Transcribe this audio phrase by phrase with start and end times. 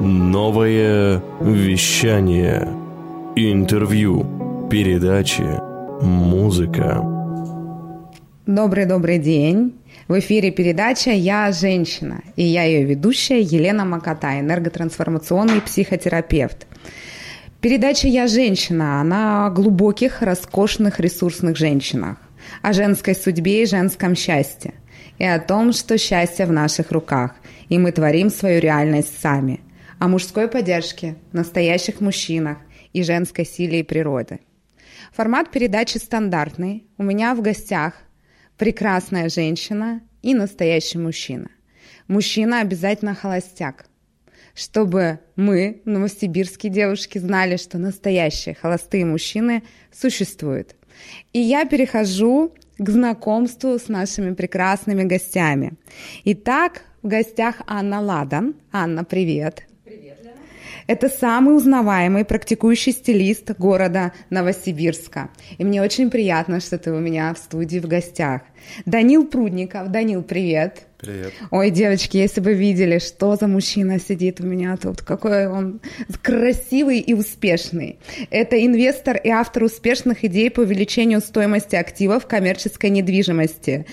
[0.00, 2.66] Новое вещание.
[3.36, 4.68] Интервью.
[4.70, 5.44] Передачи.
[6.00, 7.04] Музыка.
[8.46, 9.74] Добрый-добрый день.
[10.08, 16.66] В эфире передача «Я женщина» и я ее ведущая Елена Макота, энерготрансформационный психотерапевт.
[17.60, 22.16] Передача «Я женщина», она о глубоких, роскошных, ресурсных женщинах,
[22.62, 24.72] о женской судьбе и женском счастье,
[25.18, 27.34] и о том, что счастье в наших руках,
[27.68, 29.60] и мы творим свою реальность сами,
[29.98, 32.58] о мужской поддержке, настоящих мужчинах
[32.92, 34.40] и женской силе и природы.
[35.12, 36.86] Формат передачи стандартный.
[36.98, 37.94] У меня в гостях
[38.58, 41.48] прекрасная женщина и настоящий мужчина.
[42.08, 43.86] Мужчина обязательно холостяк,
[44.54, 50.76] чтобы мы, новосибирские девушки, знали, что настоящие холостые мужчины существуют.
[51.32, 55.74] И я перехожу к знакомству с нашими прекрасными гостями.
[56.24, 58.56] Итак, в гостях Анна Ладан.
[58.72, 59.62] Анна, привет.
[60.88, 65.30] Это самый узнаваемый практикующий стилист города Новосибирска.
[65.56, 68.42] И мне очень приятно, что ты у меня в студии в гостях.
[68.86, 69.92] Данил Прудников.
[69.92, 70.85] Данил, привет.
[70.98, 71.34] Привет.
[71.50, 75.80] Ой, девочки, если бы видели, что за мужчина сидит у меня тут, какой он
[76.22, 77.98] красивый и успешный.
[78.30, 83.84] Это инвестор и автор успешных идей по увеличению стоимости активов коммерческой недвижимости.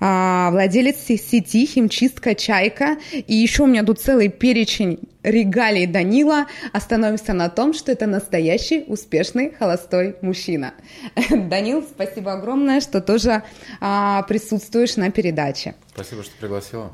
[0.00, 2.96] А, владелец сети «Химчистка Чайка».
[3.12, 6.46] И еще у меня тут целый перечень регалий Данила.
[6.72, 10.74] Остановимся на том, что это настоящий успешный холостой мужчина.
[11.30, 13.42] Данил, спасибо огромное, что тоже
[13.80, 15.74] а, присутствуешь на передаче.
[15.94, 16.92] Спасибо, что пригласила.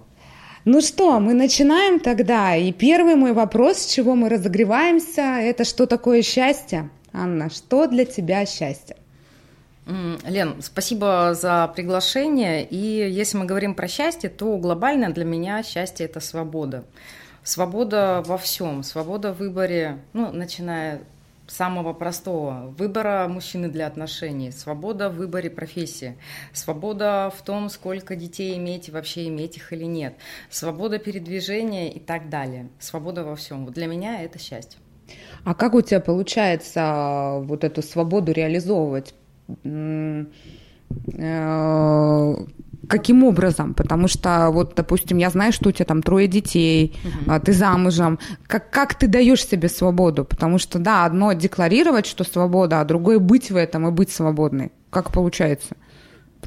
[0.64, 2.56] Ну что, мы начинаем тогда.
[2.56, 6.88] И первый мой вопрос, с чего мы разогреваемся, это что такое счастье?
[7.12, 8.96] Анна, что для тебя счастье?
[9.86, 12.64] Лен, спасибо за приглашение.
[12.64, 16.84] И если мы говорим про счастье, то глобально для меня счастье– это свобода.
[17.44, 21.02] Свобода во всем, свобода в выборе, ну, начиная
[21.46, 26.16] самого простого выбора мужчины для отношений, свобода в выборе профессии,
[26.54, 30.14] свобода в том, сколько детей иметь и вообще иметь их или нет,
[30.48, 32.70] свобода передвижения и так далее.
[32.78, 33.66] Свобода во всем.
[33.66, 34.80] Вот для меня это счастье.
[35.44, 39.14] А как у тебя получается а, вот эту свободу реализовывать?
[42.88, 43.74] Каким образом?
[43.74, 47.40] Потому что, вот, допустим, я знаю, что у тебя там трое детей, угу.
[47.40, 48.18] ты замужем.
[48.46, 50.24] Как, как ты даешь себе свободу?
[50.24, 54.72] Потому что, да, одно декларировать, что свобода, а другое быть в этом и быть свободной.
[54.90, 55.76] Как получается?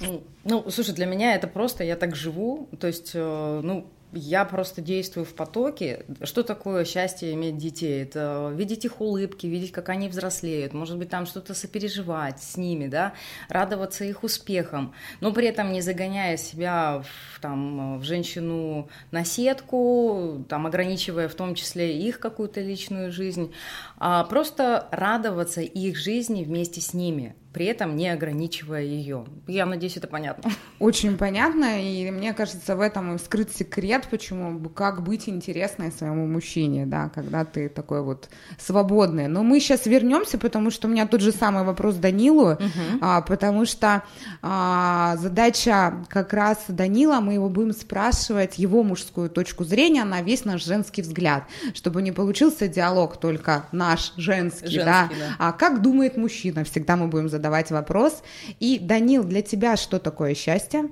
[0.01, 4.45] Ну, ну слушай, для меня это просто, я так живу, то есть, э, ну, я
[4.45, 6.05] просто действую в потоке.
[6.23, 8.03] Что такое счастье иметь детей?
[8.03, 12.87] Это видеть их улыбки, видеть, как они взрослеют, может быть, там что-то сопереживать с ними,
[12.87, 13.13] да,
[13.49, 20.45] радоваться их успехам, но при этом не загоняя себя в, там, в женщину на сетку,
[20.47, 23.53] там, ограничивая в том числе их какую-то личную жизнь,
[23.97, 29.25] а просто радоваться их жизни вместе с ними– при этом не ограничивая ее.
[29.47, 30.51] Я надеюсь, это понятно.
[30.79, 36.27] Очень понятно, и мне кажется, в этом и скрыт секрет, почему, как быть интересной своему
[36.27, 39.27] мужчине, да, когда ты такой вот свободный.
[39.27, 42.59] Но мы сейчас вернемся, потому что у меня тот же самый вопрос Данилу, угу.
[43.01, 44.03] а, потому что
[44.43, 50.45] а, задача как раз Данила, мы его будем спрашивать его мужскую точку зрения на весь
[50.45, 55.81] наш женский взгляд, чтобы не получился диалог только наш женский, женский да, да, а как
[55.81, 58.23] думает мужчина, всегда мы будем задавать задавать вопрос.
[58.59, 60.89] И, Данил, для тебя что такое счастье?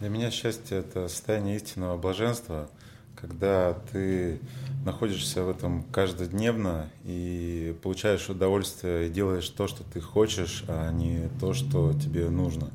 [0.00, 2.70] Для меня счастье– это состояние истинного блаженства,
[3.14, 4.40] когда ты
[4.84, 11.28] находишься в этом каждодневно и получаешь удовольствие и делаешь то, что ты хочешь, а не
[11.38, 12.70] то, что тебе нужно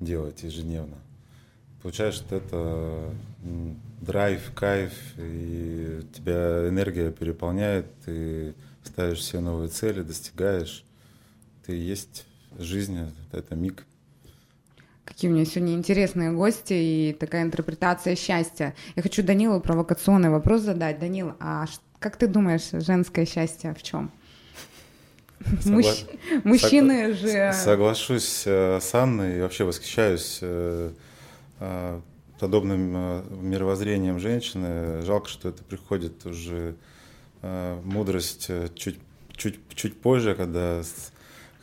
[0.00, 0.96] делать ежедневно.
[1.82, 3.14] Получаешь что это
[4.00, 10.84] драйв, кайф, и тебя энергия переполняет, ты ставишь все новые цели, достигаешь
[11.68, 12.24] это и есть
[12.58, 12.98] жизнь,
[13.30, 13.84] это миг.
[15.04, 18.74] Какие у меня сегодня интересные гости и такая интерпретация счастья.
[18.96, 20.98] Я хочу Данилу провокационный вопрос задать.
[20.98, 21.66] Данил, а
[21.98, 24.10] как ты думаешь, женское счастье в чем?
[25.60, 25.76] Согла...
[25.76, 26.04] Мужч...
[26.44, 27.52] Мужчины Согла...
[27.52, 27.52] же...
[27.58, 30.92] Соглашусь э, с Анной и вообще восхищаюсь э,
[31.60, 32.00] э,
[32.40, 35.02] подобным мировоззрением женщины.
[35.02, 36.76] Жалко, что это приходит уже
[37.84, 38.98] мудрость чуть,
[39.36, 40.82] чуть, чуть позже, когда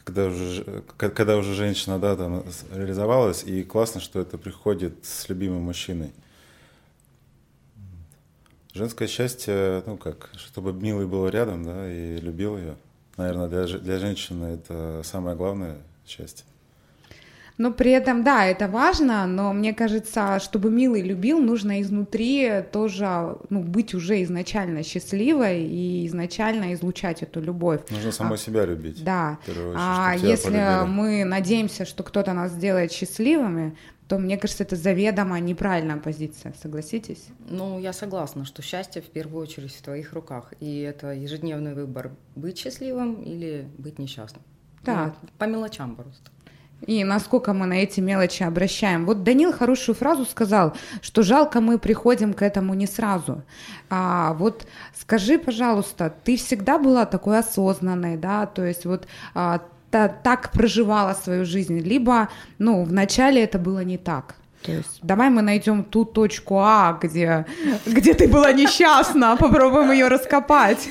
[0.05, 2.43] когда уже, когда уже женщина да, там,
[2.73, 6.11] реализовалась, и классно, что это приходит с любимым мужчиной.
[8.73, 12.75] Женское счастье, ну как, чтобы милый был рядом, да, и любил ее.
[13.17, 16.45] Наверное, для, для женщины это самое главное счастье.
[17.57, 23.37] Но при этом, да, это важно, но мне кажется, чтобы милый любил, нужно изнутри тоже
[23.49, 27.81] ну, быть уже изначально счастливой и изначально излучать эту любовь.
[27.89, 29.03] Нужно самой а, себя любить.
[29.03, 29.39] Да.
[29.47, 30.85] Очередь, а если полюбили.
[30.87, 33.77] мы надеемся, что кто-то нас сделает счастливыми,
[34.09, 37.25] то мне кажется, это заведомо неправильная позиция, согласитесь?
[37.49, 42.11] Ну, я согласна, что счастье в первую очередь в твоих руках, и это ежедневный выбор
[42.35, 44.43] быть счастливым или быть несчастным.
[44.83, 45.15] Да.
[45.21, 46.29] Ну, по мелочам просто
[46.85, 49.05] и насколько мы на эти мелочи обращаем.
[49.05, 53.43] Вот Данил хорошую фразу сказал, что жалко мы приходим к этому не сразу.
[53.89, 59.61] А вот скажи, пожалуйста, ты всегда была такой осознанной, да, то есть вот а,
[59.91, 62.29] та, так проживала свою жизнь, либо,
[62.59, 64.35] ну, вначале это было не так?
[64.65, 67.45] То есть давай мы найдем ту точку А, где,
[67.85, 70.87] где ты была несчастна, попробуем ее раскопать.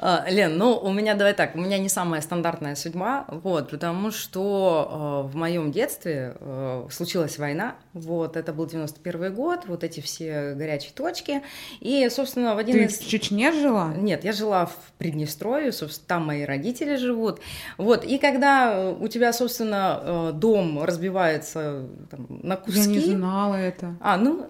[0.00, 4.12] А, Лен, ну у меня давай так, у меня не самая стандартная судьба, вот, потому
[4.12, 9.98] что э, в моем детстве э, случилась война, вот, это был 91 год, вот эти
[9.98, 11.42] все горячие точки,
[11.80, 12.98] и, собственно, в один Ты из...
[13.00, 13.92] в Чечне жила?
[13.92, 17.40] Нет, я жила в Приднестровье, собственно, там мои родители живут,
[17.76, 23.07] вот, и когда у тебя, собственно, дом разбивается там, на куски...
[23.14, 23.96] Знала это.
[24.00, 24.46] А, ну,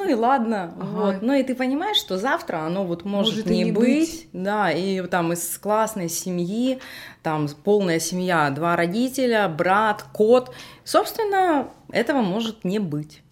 [0.00, 0.86] ну и ладно, ага.
[0.86, 1.22] вот.
[1.22, 4.70] Ну и ты понимаешь, что завтра оно вот может, может не, не быть, быть, да,
[4.70, 6.80] и там из классной семьи,
[7.22, 13.22] там полная семья, два родителя, брат, кот, собственно, этого может не быть,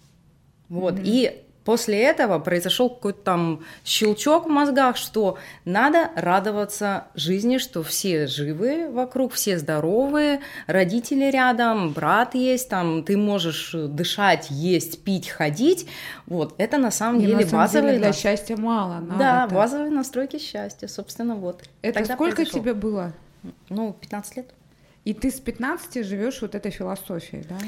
[0.68, 0.94] вот.
[0.94, 1.02] Mm-hmm.
[1.04, 5.36] И После этого произошел какой-то там щелчок в мозгах, что
[5.66, 13.18] надо радоваться жизни, что все живы вокруг, все здоровые, родители рядом, брат есть, там ты
[13.18, 15.86] можешь дышать, есть, пить, ходить.
[16.24, 19.00] Вот это на самом деле на самом базовые деле для счастья мало.
[19.00, 19.54] Надо да, это.
[19.54, 21.64] базовые настройки счастья, собственно, вот.
[21.82, 22.62] Это Тогда сколько произошел.
[22.62, 23.12] тебе было?
[23.68, 24.54] Ну, 15 лет.
[25.04, 27.58] И ты с 15 живешь вот этой философией, да?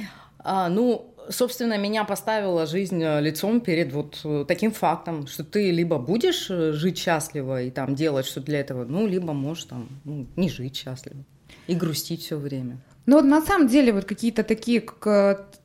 [0.43, 5.71] А, ну, собственно, меня поставила жизнь э, лицом перед вот э, таким фактом, что ты
[5.71, 9.89] либо будешь э, жить счастливо и там делать что для этого, ну, либо можешь там
[10.05, 11.25] ну, не жить счастливо
[11.67, 12.81] и грустить все время.
[13.07, 14.85] Ну вот на самом деле вот какие-то такие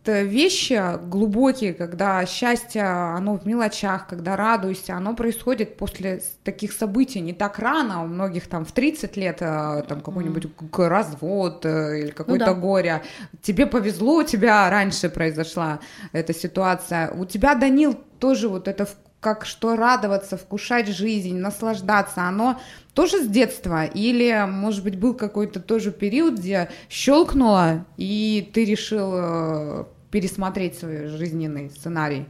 [0.05, 7.33] вещи глубокие, когда счастье, оно в мелочах, когда радуешься, оно происходит после таких событий не
[7.33, 10.87] так рано, у многих там в 30 лет э, там какой-нибудь mm.
[10.87, 12.59] развод э, или какое-то ну, да.
[12.59, 13.01] горе.
[13.41, 15.79] Тебе повезло, у тебя раньше произошла
[16.11, 17.11] эта ситуация.
[17.11, 18.87] У тебя, Данил, тоже вот это
[19.25, 22.59] как что радоваться, вкушать жизнь, наслаждаться, оно
[22.93, 23.83] тоже с детства?
[23.85, 31.07] Или, может быть, был какой-то тоже период, где щелкнуло, и ты решил э, пересмотреть свой
[31.07, 32.27] жизненный сценарий?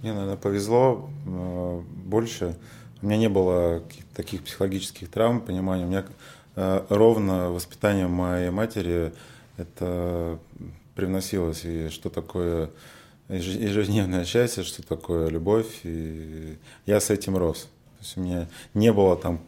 [0.00, 2.56] Мне, наверное, повезло э, больше.
[3.02, 3.82] У меня не было
[4.14, 5.84] таких психологических травм, понимания.
[5.84, 6.06] У меня
[6.54, 9.12] э, ровно воспитание моей матери
[9.58, 10.38] это
[10.94, 11.66] привносилось.
[11.66, 12.70] И что такое
[13.28, 15.80] ежедневное счастье, что такое любовь.
[15.84, 17.62] И я с этим рос.
[17.62, 19.40] То есть у меня не было там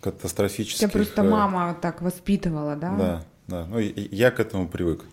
[0.00, 0.90] катастрофических...
[0.90, 2.96] Тебя просто э, мама так воспитывала, да?
[2.96, 3.66] Да, да.
[3.66, 5.04] Ну, я к этому привык.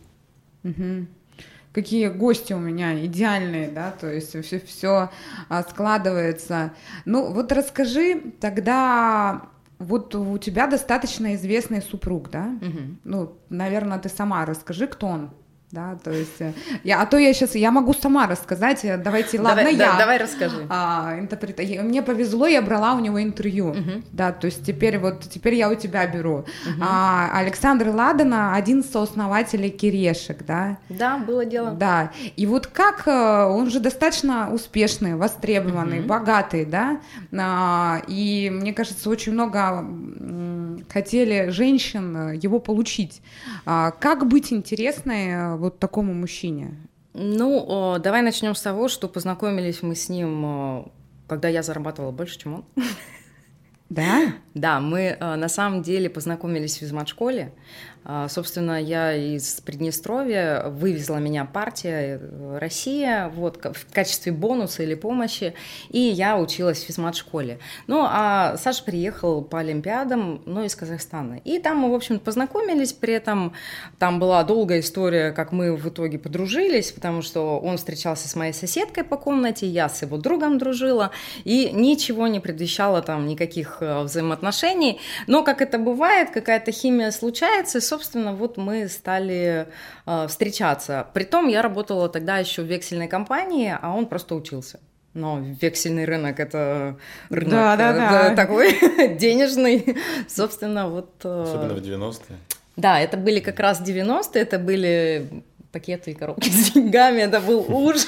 [0.64, 1.08] Угу.
[1.74, 5.10] Какие гости у меня идеальные, да, то есть все, все
[5.48, 6.74] а, складывается.
[7.06, 9.44] Ну, вот расскажи тогда
[9.80, 12.58] вот у тебя достаточно известный супруг, да?
[12.62, 12.80] Угу.
[13.06, 15.30] Ну, наверное, ты сама расскажи, кто он
[15.72, 16.54] да, то есть, э,
[16.84, 19.92] я, а то я сейчас, я могу сама рассказать, э, давайте, ладно, давай, я.
[19.92, 20.66] Да, давай расскажи.
[20.70, 21.58] А, интерпрет...
[21.84, 24.04] Мне повезло, я брала у него интервью, uh-huh.
[24.12, 26.40] да, то есть теперь вот, теперь я у тебя беру.
[26.40, 26.82] Uh-huh.
[26.82, 30.78] А, Александр Ладана, один из сооснователей Кирешек, да.
[30.90, 31.72] Да, было дело.
[31.72, 36.08] Да, и вот как, э, он же достаточно успешный, востребованный, uh-huh.
[36.08, 37.00] богатый, да,
[37.32, 39.86] а, и мне кажется, очень много
[40.90, 43.22] хотели женщин его получить.
[43.66, 46.76] А, как быть интересной вот такому мужчине?
[47.14, 50.92] Ну, давай начнем с того, что познакомились мы с ним,
[51.28, 52.66] когда я зарабатывала больше, чем он.
[53.90, 54.34] Да?
[54.54, 57.54] Да, мы на самом деле познакомились в физмат-школе.
[58.04, 64.96] А, собственно, я из Приднестровья, вывезла меня партия э, «Россия» вот, в качестве бонуса или
[64.96, 65.54] помощи,
[65.90, 67.60] и я училась в физмат-школе.
[67.86, 71.42] Ну, а Саша приехал по Олимпиадам, ну, из Казахстана.
[71.46, 73.54] И там мы, в общем познакомились, при этом
[74.00, 78.54] там была долгая история, как мы в итоге подружились, потому что он встречался с моей
[78.54, 81.12] соседкой по комнате, я с его другом дружила,
[81.44, 85.00] и ничего не предвещало там никаких э, взаимоотношений.
[85.28, 89.68] Но, как это бывает, какая-то химия случается, собственно, вот мы стали
[90.06, 91.06] э, встречаться.
[91.14, 94.80] Притом я работала тогда еще в вексельной компании, а он просто учился.
[95.14, 96.96] Но вексельный рынок это
[97.30, 98.36] рынок да, да, да.
[98.36, 98.80] такой
[99.20, 99.98] денежный.
[100.30, 101.10] Собственно, вот...
[101.26, 102.38] Особенно в 90-е.
[102.78, 107.66] Да, это были как раз 90-е, это были пакеты и коробки с деньгами, это был
[107.74, 108.08] ужас.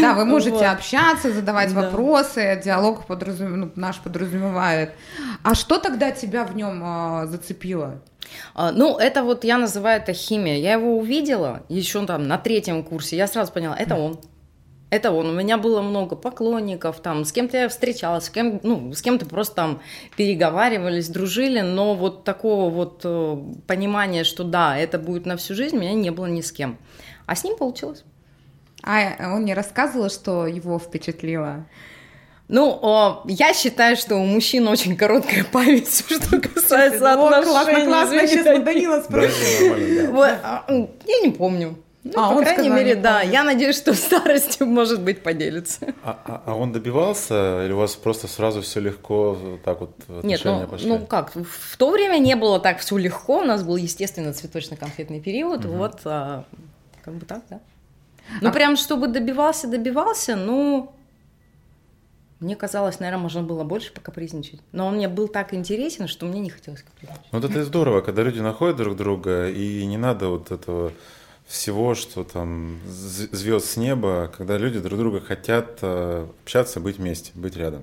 [0.00, 0.64] Да, вы можете вот.
[0.64, 1.82] общаться, задавать да.
[1.82, 3.60] вопросы, диалог подразум...
[3.60, 4.92] ну, наш подразумевает.
[5.42, 8.00] А что тогда тебя в нем а, зацепило?
[8.54, 10.56] А, ну, это вот я называю это химия.
[10.56, 14.20] Я его увидела еще там на третьем курсе, я сразу поняла, это он.
[14.90, 15.30] Это он.
[15.30, 19.24] У меня было много поклонников, там, с кем-то я встречалась, с кем, ну, с кем-то
[19.24, 19.82] просто там
[20.16, 23.36] переговаривались, дружили, но вот такого вот э,
[23.68, 26.76] понимания, что да, это будет на всю жизнь, у меня не было ни с кем.
[27.26, 28.04] А с ним получилось.
[28.82, 31.66] А он не рассказывал, что его впечатлило?
[32.48, 37.44] Ну, я считаю, что у мужчин очень короткая память, что касается отношений.
[37.44, 40.10] Классно, классно, сейчас Данила спросит.
[40.12, 40.64] А,
[41.06, 41.76] я не помню.
[42.02, 43.20] Ну, а, по он крайней мере, да.
[43.20, 45.94] Я надеюсь, что в старости, может быть, поделится.
[46.02, 49.92] А, а, а он добивался, или у вас просто сразу все легко так вот
[50.22, 50.88] Нет, ну, пошли?
[50.88, 55.20] ну как, в то время не было так все легко, у нас был, естественно, цветочно-конфетный
[55.20, 55.74] период, угу.
[55.74, 56.44] вот, а,
[57.02, 57.60] как бы так, да.
[58.40, 58.52] Ну, а...
[58.52, 60.92] прям, чтобы добивался, добивался, ну,
[62.40, 64.60] мне казалось, наверное, можно было больше покапризничать.
[64.72, 67.26] Но он мне был так интересен, что мне не хотелось капризничать.
[67.32, 70.92] Вот это здорово, когда люди находят друг друга, и не надо вот этого
[71.50, 77.32] всего, что там звезд с неба, когда люди друг друга хотят э, общаться, быть вместе,
[77.34, 77.82] быть рядом.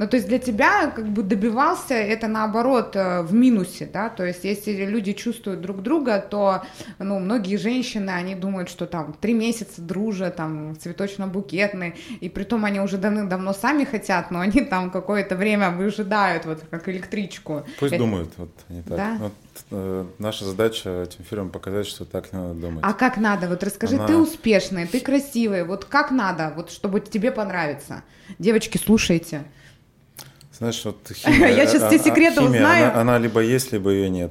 [0.00, 4.24] Ну, то есть для тебя как бы добивался это наоборот э, в минусе, да, то
[4.24, 6.62] есть если люди чувствуют друг друга, то,
[6.98, 12.64] ну, многие женщины, они думают, что там три месяца дружат, там, цветочно-букетный, и при том
[12.64, 17.66] они уже давным-давно сами хотят, но они там какое-то время выжидают, вот как электричку.
[17.78, 18.02] Пусть это...
[18.02, 18.96] думают, вот не так.
[18.96, 19.16] Да?
[19.20, 19.32] Вот,
[19.70, 22.82] э, наша задача этим фильмом показать, что так не надо думать.
[22.82, 23.50] А как надо?
[23.50, 24.06] Вот расскажи, Она...
[24.06, 28.02] ты успешный, ты красивый, вот как надо, вот чтобы тебе понравиться?
[28.38, 29.44] Девочки, слушайте.
[30.60, 32.90] Знаешь, вот химия, Я сейчас все а, а, секреты химия, узнаю.
[32.90, 34.30] Она, она либо есть, либо ее нет.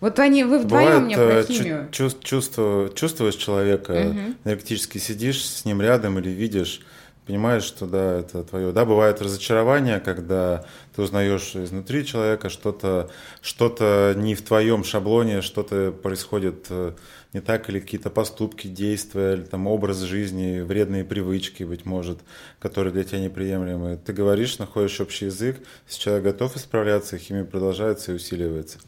[0.00, 1.88] Вот они, вы вдвоем мне про э, химию.
[1.92, 4.34] Чу- чувство, чувствуешь человека, угу.
[4.44, 6.82] энергетически сидишь с ним рядом или видишь,
[7.28, 8.72] понимаешь, что да, это твое.
[8.72, 10.64] Да, бывает разочарование, когда
[10.96, 13.10] ты узнаешь изнутри человека что-то,
[13.42, 16.92] что-то не в твоем шаблоне, что-то происходит э,
[17.34, 22.20] не так, или какие-то поступки, действия, или там образ жизни, вредные привычки, быть может,
[22.60, 23.98] которые для тебя неприемлемы.
[24.02, 28.78] Ты говоришь, находишь общий язык, если человек готов исправляться, химия продолжается и усиливается.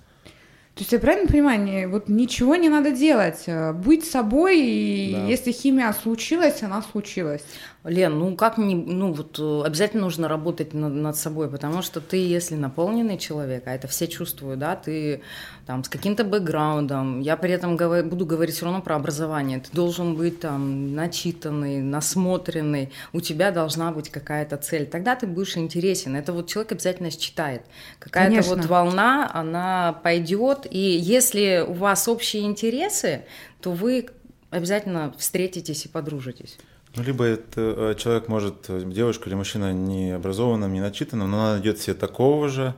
[0.81, 5.27] То есть я правильно понимаю, вот ничего не надо делать, э, быть собой, и да.
[5.27, 7.43] если химия случилась, она случилась.
[7.85, 12.03] Лен, ну как не, ну вот э, обязательно нужно работать над, над собой, потому что
[12.03, 15.23] ты, если наполненный человек, а это все чувствуют, да, ты
[15.65, 19.71] там с каким-то бэкграундом, я при этом говор, буду говорить все равно про образование, ты
[19.73, 26.17] должен быть там начитанный, насмотренный, у тебя должна быть какая-то цель, тогда ты будешь интересен,
[26.17, 27.63] это вот человек обязательно считает,
[27.99, 33.25] какая-то вот волна, она пойдет, и если у вас общие интересы,
[33.63, 34.09] то вы
[34.51, 36.59] обязательно встретитесь и подружитесь.
[36.97, 41.41] Ну, либо это э, человек может, э, девушка или мужчина не образованным, не начитанным, но
[41.41, 42.75] она найдет себе такого же,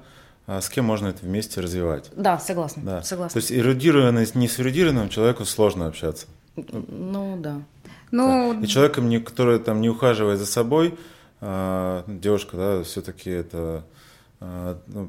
[0.46, 2.10] а с кем можно это вместе развивать.
[2.14, 2.82] Да, согласна.
[2.82, 3.02] Да.
[3.02, 3.40] согласна.
[3.40, 6.26] То есть эрудированный с неэрудированным человеку сложно общаться.
[6.56, 7.62] Ну да.
[8.10, 8.54] Ну...
[8.54, 8.60] Да.
[8.64, 10.98] И человеком, не, который там не ухаживает за собой,
[11.40, 13.84] а, девушка, да, все-таки это
[14.40, 15.08] а, ну,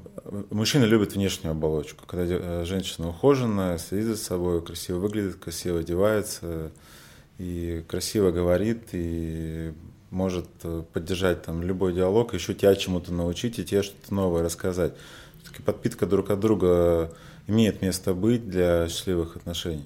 [0.51, 6.71] мужчина любит внешнюю оболочку, когда э, женщина ухоженная, следит за собой, красиво выглядит, красиво одевается,
[7.43, 9.73] и красиво говорит, и
[10.09, 14.93] может э, поддержать там любой диалог, еще тебя чему-то научить и тебе что-то новое рассказать.
[15.41, 17.11] Все-таки подпитка друг от друга
[17.47, 19.85] имеет место быть для счастливых отношений.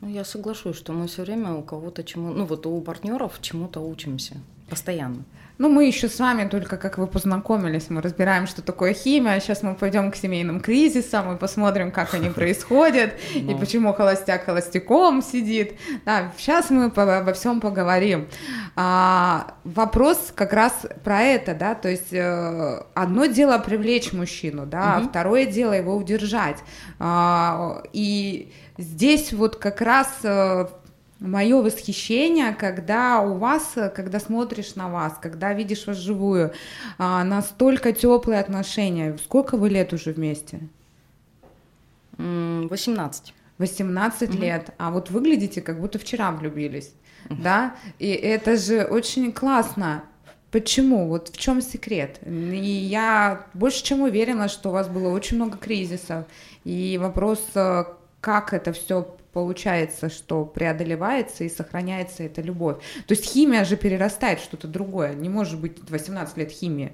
[0.00, 3.80] Ну, я соглашусь, что мы все время у кого-то чему, ну вот у партнеров чему-то
[3.80, 4.36] учимся
[4.68, 5.24] постоянно.
[5.56, 9.38] Ну, мы еще с вами только как вы познакомились, мы разбираем, что такое химия.
[9.38, 13.58] Сейчас мы пойдем к семейным кризисам и посмотрим, как они происходят и ну.
[13.58, 15.74] почему холостяк холостяком сидит.
[16.04, 18.28] Да, сейчас мы обо всем поговорим.
[18.74, 24.96] А, вопрос как раз про это, да, то есть э, одно дело привлечь мужчину, да,
[24.96, 26.58] а второе дело его удержать.
[26.98, 30.66] А, и здесь вот как раз э,
[31.20, 36.52] мое восхищение, когда у вас, когда смотришь на вас, когда видишь вас живую,
[36.98, 39.16] а, настолько теплые отношения.
[39.18, 40.60] Сколько вы лет уже вместе?
[42.18, 43.34] 18.
[43.58, 44.38] 18 угу.
[44.38, 46.92] лет, а вот выглядите, как будто вчера влюбились,
[47.30, 47.40] угу.
[47.42, 47.76] да?
[47.98, 50.04] И это же очень классно.
[50.50, 51.08] Почему?
[51.08, 52.20] Вот в чем секрет?
[52.24, 56.26] И я больше чем уверена, что у вас было очень много кризисов.
[56.62, 57.84] И вопрос, э,
[58.20, 62.76] как это все получается, что преодолевается и сохраняется эта любовь.
[63.06, 65.14] То есть химия же перерастает в что-то другое.
[65.14, 66.92] Не может быть 18 лет химии.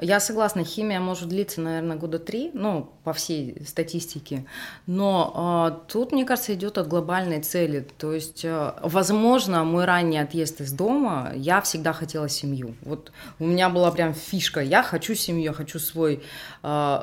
[0.00, 4.46] Я согласна, химия может длиться, наверное, года три, ну, по всей статистике.
[4.86, 7.86] Но э, тут, мне кажется, идет от глобальной цели.
[7.98, 12.74] То есть, э, возможно, мой ранний отъезд из дома, я всегда хотела семью.
[12.82, 16.22] Вот у меня была прям фишка, я хочу семью, я хочу свой
[16.62, 17.00] э,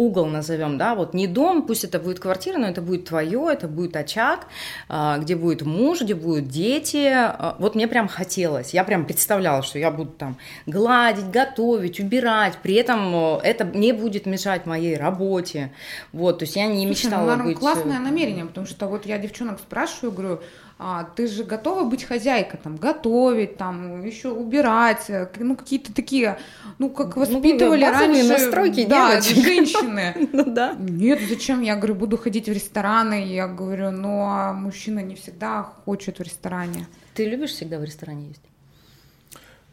[0.00, 3.68] угол назовем, да, вот не дом, пусть это будет квартира, но это будет твое, это
[3.68, 4.46] будет очаг,
[4.88, 7.06] а, где будет муж, где будут дети.
[7.12, 12.54] А, вот мне прям хотелось, я прям представляла, что я буду там гладить, готовить, убирать,
[12.62, 15.70] при этом это не будет мешать моей работе.
[16.12, 17.58] Вот, то есть я не Слушай, мечтала ну, быть...
[17.58, 20.40] классное намерение, потому что вот я девчонок спрашиваю, говорю,
[20.82, 26.38] а, ты же готова быть хозяйкой, там, готовить, там, еще убирать, э, ну, какие-то такие,
[26.78, 28.28] ну, как ну, воспитывали ну, раньше.
[28.28, 30.28] настройки да, женщины.
[30.32, 30.74] ну, да.
[30.78, 31.60] Нет, зачем?
[31.60, 36.22] Я говорю, буду ходить в рестораны, я говорю, ну, а мужчина не всегда хочет в
[36.22, 36.86] ресторане.
[37.12, 38.42] Ты любишь всегда в ресторане есть?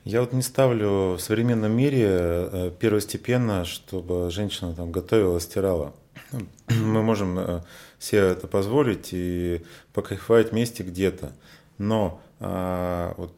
[0.03, 5.93] Я вот не ставлю в современном мире э, первостепенно, чтобы женщина там готовила, стирала.
[6.69, 7.61] Мы можем э,
[7.99, 9.63] себе это позволить и
[9.93, 11.33] покайфовать вместе где-то.
[11.77, 13.33] Но а, вот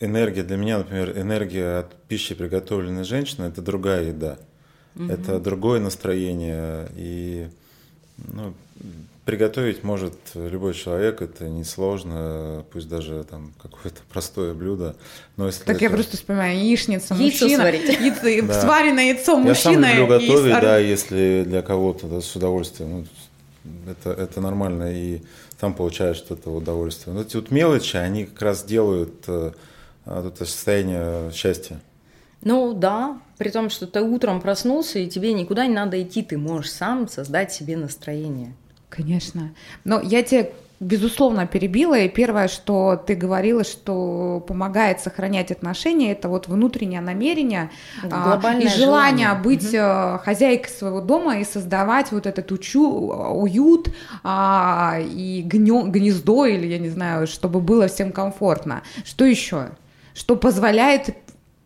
[0.00, 4.38] энергия для меня, например, энергия от пищи, приготовленной женщиной, это другая еда.
[4.96, 5.10] Угу.
[5.10, 6.88] Это другое настроение.
[6.96, 7.48] И
[8.16, 8.54] ну,
[9.24, 14.96] приготовить может любой человек, это несложно, пусть даже там какое-то простое блюдо.
[15.36, 15.84] Но если так это...
[15.84, 17.88] я просто вспоминаю, яичница, яйцо мужчина, сварить.
[17.88, 19.86] Яйцо, сваренное яйцо мужчина.
[19.86, 20.60] Я сам люблю готовить, и...
[20.60, 22.90] да, если для кого-то да, с удовольствием.
[22.90, 23.06] Ну,
[23.86, 25.22] это, это нормально, и
[25.58, 27.14] там получаешь что-то удовольствие.
[27.14, 29.52] Но эти вот мелочи, они как раз делают э,
[30.06, 31.80] это состояние счастья.
[32.42, 36.38] Ну да, при том, что ты утром проснулся, и тебе никуда не надо идти, ты
[36.38, 38.54] можешь сам создать себе настроение.
[38.88, 39.54] Конечно.
[39.84, 41.98] Но я тебе безусловно, перебила.
[41.98, 47.70] И первое, что ты говорила, что помогает сохранять отношения, это вот внутреннее намерение
[48.02, 49.34] а, и желание, желание.
[49.34, 50.22] быть угу.
[50.24, 53.90] хозяйкой своего дома и создавать вот этот учу, уют
[54.22, 58.82] а, и гнездо, или я не знаю, чтобы было всем комфортно.
[59.04, 59.70] Что еще?
[60.14, 61.16] Что позволяет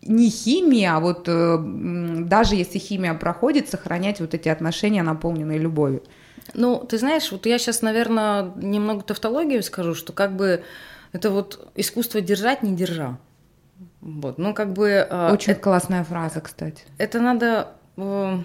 [0.05, 1.59] не химия, а вот э,
[2.25, 6.03] даже если химия проходит, сохранять вот эти отношения, наполненные любовью.
[6.55, 10.65] Ну, ты знаешь, вот я сейчас, наверное, немного тавтологию скажу, что как бы
[11.13, 13.19] это вот искусство держать, не держа.
[14.01, 15.07] Вот, ну как бы...
[15.09, 16.85] А, Очень это, классная фраза, кстати.
[16.99, 18.39] Это надо э,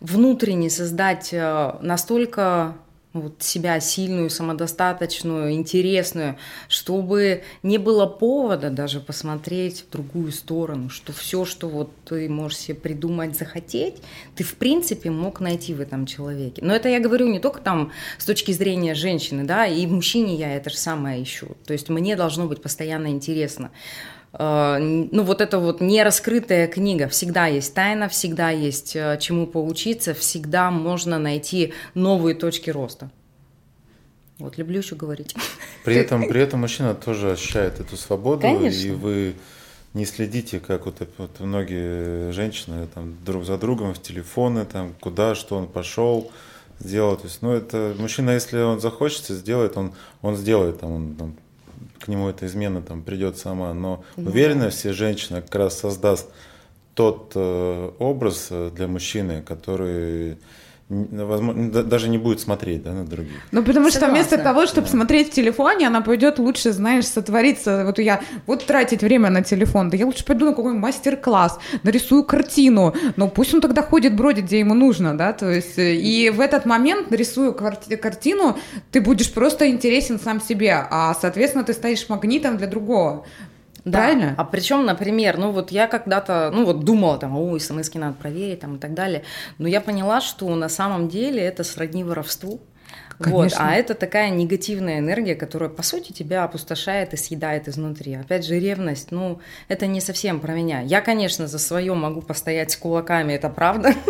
[0.00, 2.76] внутренне создать э, настолько
[3.12, 6.36] вот себя сильную, самодостаточную, интересную,
[6.68, 12.58] чтобы не было повода даже посмотреть в другую сторону, что все, что вот ты можешь
[12.58, 13.96] себе придумать, захотеть,
[14.36, 16.62] ты в принципе мог найти в этом человеке.
[16.64, 20.54] Но это я говорю не только там с точки зрения женщины, да, и мужчине я
[20.54, 21.56] это же самое ищу.
[21.66, 23.70] То есть мне должно быть постоянно интересно.
[24.32, 27.08] Э, ну, вот это вот нераскрытая книга.
[27.08, 33.10] Всегда есть тайна, всегда есть э, чему поучиться, всегда можно найти новые точки роста.
[34.38, 35.34] Вот, люблю еще говорить.
[35.84, 38.86] При этом, при этом мужчина тоже ощущает эту свободу, Конечно.
[38.86, 39.34] и вы
[39.92, 45.34] не следите, как вот, вот многие женщины там друг за другом в телефоны, там куда,
[45.34, 46.30] что он пошел
[46.78, 47.20] сделать.
[47.20, 51.36] То есть, ну, это мужчина, если он захочется, сделает, он, он сделает, там, он там,
[52.00, 53.72] к нему эта измена там придет сама.
[53.74, 54.30] Но да.
[54.30, 56.30] уверенно все женщины как раз создаст
[56.94, 60.38] тот э, образ э, для мужчины, который
[60.90, 63.32] возможно, даже не будет смотреть да, на других.
[63.52, 64.06] Ну, потому Согласна.
[64.06, 64.92] что вместо того, чтобы да.
[64.92, 67.84] смотреть в телефоне, она пойдет лучше, знаешь, сотвориться.
[67.86, 72.24] Вот я, вот тратить время на телефон, да я лучше пойду на какой-нибудь мастер-класс, нарисую
[72.24, 76.30] картину, но пусть он тогда ходит, бродит, где ему нужно, да, то есть, э, и
[76.30, 78.58] в этот момент, нарисую картину,
[78.90, 83.24] ты будешь просто интересен сам себе, а, соответственно, ты станешь магнитом для другого.
[83.84, 83.98] Да.
[83.98, 84.34] Правильно?
[84.36, 88.60] А причем, например, ну вот я когда-то, ну вот думала там, о, смс надо проверить
[88.60, 89.22] там и так далее,
[89.58, 92.60] но я поняла, что на самом деле это сродни воровству.
[93.18, 98.14] Вот, а это такая негативная энергия, которая, по сути, тебя опустошает и съедает изнутри.
[98.14, 100.80] Опять же, ревность, ну, это не совсем про меня.
[100.80, 103.92] Я, конечно, за свое могу постоять с кулаками, это правда.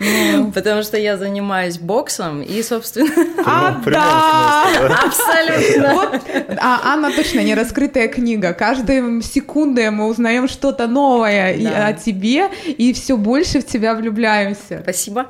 [0.00, 0.52] Ну.
[0.52, 3.08] Потому что я занимаюсь боксом и, собственно...
[3.44, 4.64] А, да!
[5.04, 5.94] Абсолютно.
[5.94, 6.22] Вот,
[6.60, 8.52] а Анна точно не раскрытая книга.
[8.52, 14.80] Каждой секундой мы узнаем что-то новое о тебе, и все больше в тебя влюбляемся.
[14.82, 15.26] Спасибо.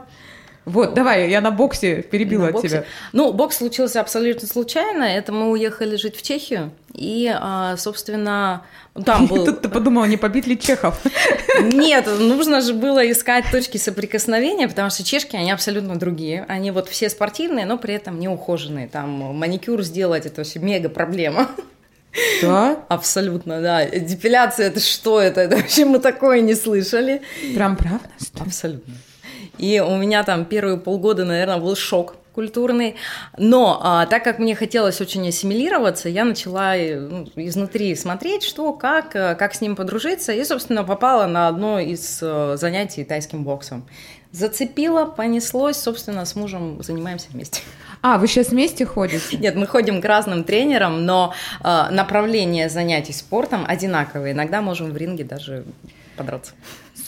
[0.68, 2.68] Вот, давай, я на боксе перебила на боксе.
[2.68, 2.84] тебя.
[3.12, 5.04] Ну, бокс случился абсолютно случайно.
[5.04, 6.70] Это мы уехали жить в Чехию.
[6.92, 8.62] И, а, собственно,
[9.04, 9.44] там был...
[9.46, 11.00] Тут ты подумала, не побит ли Чехов?
[11.62, 16.44] Нет, нужно же было искать точки соприкосновения, потому что чешки, они абсолютно другие.
[16.48, 18.88] Они вот все спортивные, но при этом не ухоженные.
[18.88, 21.48] Там маникюр сделать, это вообще мега проблема.
[22.42, 22.84] Да?
[22.88, 23.86] Абсолютно, да.
[23.86, 25.40] Депиляция это что это?
[25.40, 27.22] Это вообще мы такое не слышали.
[27.54, 28.08] Прям правда?
[28.40, 28.94] Абсолютно.
[29.58, 32.94] И у меня там первые полгода, наверное, был шок культурный.
[33.36, 39.16] Но а, так как мне хотелось очень ассимилироваться, я начала ну, изнутри смотреть, что, как,
[39.16, 40.32] э, как с ним подружиться.
[40.32, 43.88] И, собственно, попала на одно из э, занятий тайским боксом.
[44.30, 47.62] Зацепила, понеслось, собственно, с мужем занимаемся вместе.
[48.02, 49.36] А, вы сейчас вместе ходите?
[49.36, 54.32] Нет, мы ходим к разным тренерам, но э, направление занятий спортом одинаковые.
[54.32, 55.64] Иногда можем в ринге даже
[56.16, 56.52] подраться.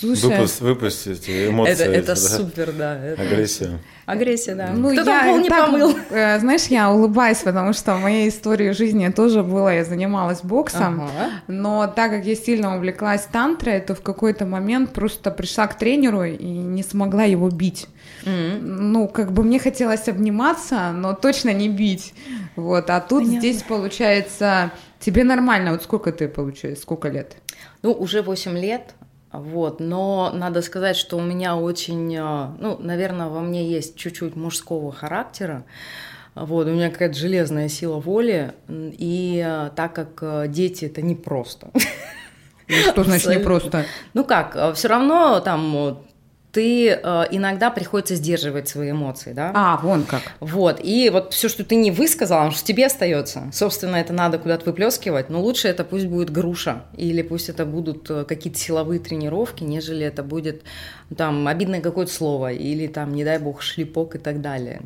[0.00, 1.72] Слушай, Выпуск, выпустить эмоции.
[1.72, 2.16] Это, это да?
[2.16, 3.04] супер, да.
[3.04, 3.20] Это...
[3.20, 3.80] Агрессию.
[4.06, 4.70] Агрессия, да.
[4.74, 5.94] Ну, Кто я, пол не так, помыл?
[6.08, 11.02] Э, знаешь, я улыбаюсь, потому что в моей истории жизни тоже было, я занималась боксом,
[11.02, 11.30] ага.
[11.48, 16.24] но так как я сильно увлеклась тантрой, то в какой-то момент просто пришла к тренеру
[16.24, 17.86] и не смогла его бить.
[18.24, 18.58] Mm-hmm.
[18.60, 22.14] Ну, как бы мне хотелось обниматься, но точно не бить.
[22.56, 23.38] Вот, а тут Понятно.
[23.40, 27.36] здесь получается, тебе нормально, вот сколько ты получается, сколько лет?
[27.82, 28.94] Ну, уже 8 лет,
[29.32, 34.34] вот, но надо сказать, что у меня очень, э, ну, наверное, во мне есть чуть-чуть
[34.34, 35.64] мужского характера.
[36.34, 41.70] Вот, у меня какая-то железная сила воли, и э, так как э, дети это непросто.
[42.66, 43.84] Что значит непросто?
[44.14, 46.04] Ну как, все равно там
[46.52, 49.52] ты э, иногда приходится сдерживать свои эмоции, да?
[49.54, 50.22] А, вон как.
[50.40, 53.50] Вот, и вот все, что ты не высказал, что тебе остается.
[53.52, 58.10] Собственно, это надо куда-то выплескивать, но лучше это пусть будет груша, или пусть это будут
[58.10, 60.62] э, какие-то силовые тренировки, нежели это будет
[61.16, 64.82] там обидное какое-то слово, или там, не дай бог, шлепок и так далее.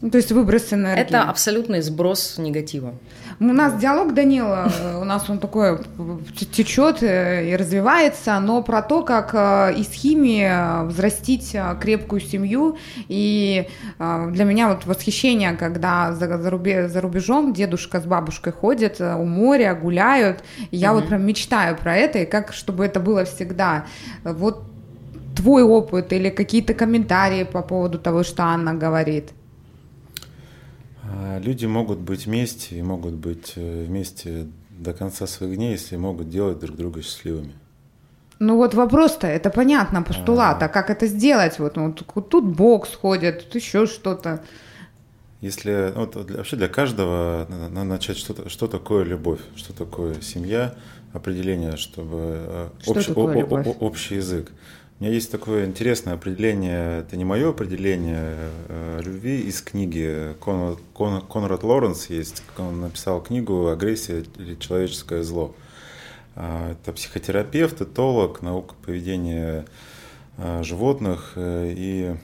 [0.00, 1.02] То есть выброс энергии.
[1.02, 2.94] Это абсолютный сброс негатива.
[3.42, 5.78] У нас диалог, Данила, у нас он такой
[6.52, 12.76] течет и развивается, но про то, как э, из химии взрастить э, крепкую семью.
[13.08, 13.66] И
[13.98, 19.00] э, для меня вот восхищение, когда за, за, рубе, за рубежом дедушка с бабушкой ходят
[19.00, 20.44] у моря, гуляют.
[20.70, 23.86] И я mm вот прям мечтаю про это, и как, чтобы это было всегда.
[24.22, 24.64] Вот
[25.34, 29.30] твой опыт или какие-то комментарии по поводу того, что Анна говорит?
[31.10, 35.96] А, люди могут быть вместе и могут быть э, вместе до конца своих дней, если
[35.96, 37.52] могут делать друг друга счастливыми.
[38.38, 41.58] Ну вот вопрос-то, это понятно, постулат, а, а как это сделать?
[41.58, 44.42] Вот, ну, тут бокс ходит, тут еще что-то.
[45.42, 50.74] Если ну, вот, вообще для каждого надо начать что, что такое любовь, что такое семья,
[51.12, 54.52] определение, чтобы э, что общ, такое о, о, общий язык.
[55.00, 60.36] У меня есть такое интересное определение, это не мое определение э, любви из книги.
[60.40, 65.54] Кон, Кон, Конрад Лоренс есть, он написал книгу «Агрессия или человеческое зло».
[66.36, 69.64] Э, это психотерапевт, этолог, наука поведения
[70.36, 72.16] э, животных, э, и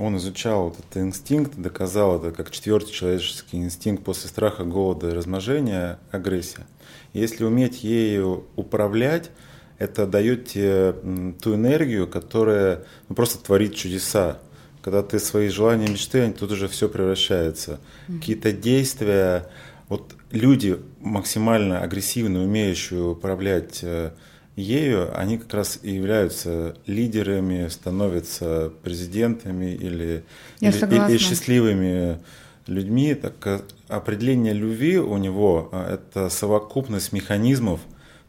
[0.00, 5.12] он изучал вот этот инстинкт, доказал это как четвертый человеческий инстинкт после страха, голода и
[5.12, 6.66] размножения– агрессия.
[7.12, 9.30] Если уметь ею управлять,
[9.78, 10.94] это дает тебе
[11.40, 14.38] ту энергию, которая ну, просто творит чудеса.
[14.82, 17.80] Когда ты свои желания, мечты, тут уже все превращается.
[18.08, 18.18] Mm-hmm.
[18.18, 19.46] Какие-то действия,
[19.88, 24.12] вот люди максимально агрессивно умеющие управлять э,
[24.56, 30.24] ею, они как раз и являются лидерами, становятся президентами или,
[30.60, 32.18] Я или, или счастливыми
[32.66, 33.14] людьми.
[33.14, 37.80] Так э, определение любви у него э, это совокупность механизмов,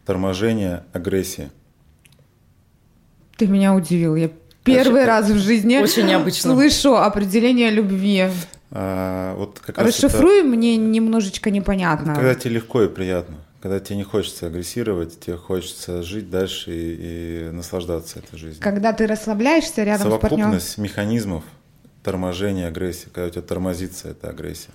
[0.05, 1.49] торможения агрессии.
[3.37, 4.15] Ты меня удивил.
[4.15, 4.31] Я
[4.63, 6.53] первый раз в жизни очень необычно.
[6.53, 8.27] слышу определение любви.
[8.71, 10.47] А, вот как Расшифруй, это...
[10.47, 12.15] мне немножечко непонятно.
[12.15, 13.37] Когда тебе легко и приятно.
[13.61, 18.61] Когда тебе не хочется агрессировать, тебе хочется жить дальше и, и наслаждаться этой жизнью.
[18.61, 20.51] Когда ты расслабляешься рядом с партнером.
[20.51, 21.43] Совокупность механизмов
[22.03, 24.71] торможения агрессии, когда у тебя тормозится эта агрессия.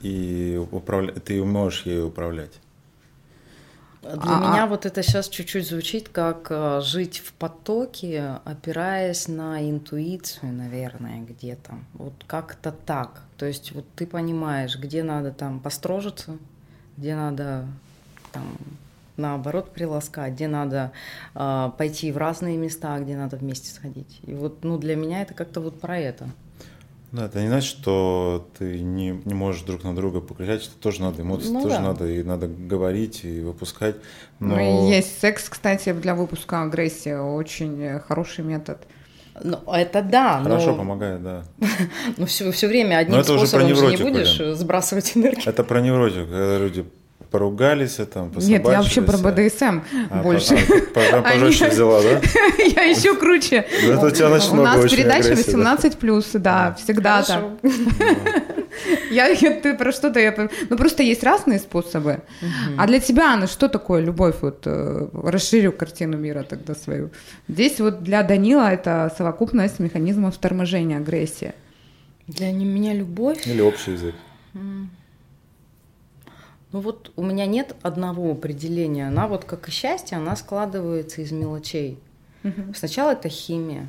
[0.00, 1.12] И управля...
[1.12, 2.52] ты можешь ею управлять.
[4.16, 9.68] Для а, меня вот это сейчас чуть-чуть звучит как э, жить в потоке, опираясь на
[9.68, 11.74] интуицию, наверное, где-то.
[11.92, 13.22] Вот как-то так.
[13.36, 16.38] То есть вот ты понимаешь, где надо там построжиться,
[16.96, 17.66] где надо
[18.32, 18.44] там
[19.18, 20.92] наоборот приласкать, где надо
[21.34, 24.20] э, пойти в разные места, где надо вместе сходить.
[24.22, 26.28] И вот ну, для меня это как-то вот про это.
[27.10, 31.00] Да, это не значит, что ты не, не можешь друг на друга покричать, что тоже
[31.00, 31.80] надо эмоции, ну, тоже да.
[31.80, 33.96] надо и надо говорить и выпускать.
[34.40, 34.56] Но...
[34.56, 38.78] Ну, есть секс, кстати, для выпуска агрессии, очень хороший метод.
[39.42, 40.42] Ну, это да.
[40.42, 40.76] Хорошо но...
[40.76, 41.44] помогает, да.
[42.16, 44.54] Но все, все время одним но это способом уже, про же не будешь блин.
[44.54, 45.48] сбрасывать энергию.
[45.48, 46.84] Это про невротику, когда люди
[47.30, 50.54] поругались, там, Нет, я вообще про БДСМ а, больше.
[50.94, 52.20] А, по, пожестче взяла, да?
[52.64, 53.66] Я еще круче.
[53.82, 57.44] Ну, это у тебя У нас передача 18 плюс, да, всегда так.
[59.10, 60.34] Я, ты про что-то, я,
[60.70, 62.20] ну просто есть разные способы.
[62.76, 64.36] А для тебя, Анна, что такое любовь?
[64.40, 67.10] Вот э, расширю картину мира тогда свою.
[67.48, 71.54] Здесь вот для Данила это совокупность механизмов торможения агрессии.
[72.28, 73.46] Для меня любовь.
[73.46, 74.14] Или общий язык.
[76.72, 79.08] Ну вот у меня нет одного определения.
[79.08, 81.98] Она вот как и счастье, она складывается из мелочей.
[82.44, 82.74] Угу.
[82.74, 83.88] Сначала это химия,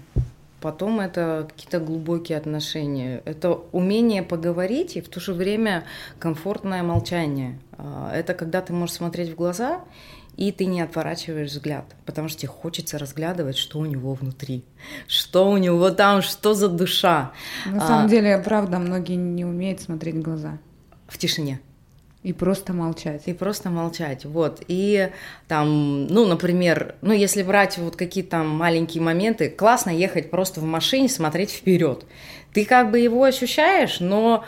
[0.61, 3.21] потом это какие-то глубокие отношения.
[3.25, 5.83] Это умение поговорить и в то же время
[6.19, 7.59] комфортное молчание.
[7.73, 9.81] А, это когда ты можешь смотреть в глаза
[10.37, 14.63] и ты не отворачиваешь взгляд, потому что тебе хочется разглядывать, что у него внутри,
[15.05, 17.33] что у него там, что за душа.
[17.65, 20.57] На самом а, деле, правда, многие не умеют смотреть в глаза.
[21.09, 21.59] В тишине.
[22.21, 23.23] И просто молчать.
[23.27, 24.61] И просто молчать, вот.
[24.67, 25.09] И
[25.47, 30.65] там, ну, например, ну, если брать вот какие-то там маленькие моменты, классно ехать просто в
[30.65, 32.05] машине, смотреть вперед.
[32.53, 34.43] Ты как бы его ощущаешь, но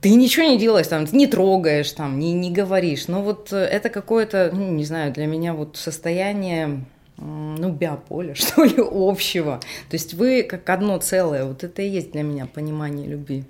[0.00, 3.08] ты ничего не делаешь, там, не трогаешь, там, не, не говоришь.
[3.08, 6.84] Но вот это какое-то, ну, не знаю, для меня вот состояние,
[7.16, 9.58] ну, биополя, что ли, общего.
[9.90, 13.44] То есть вы как одно целое, вот это и есть для меня понимание любви.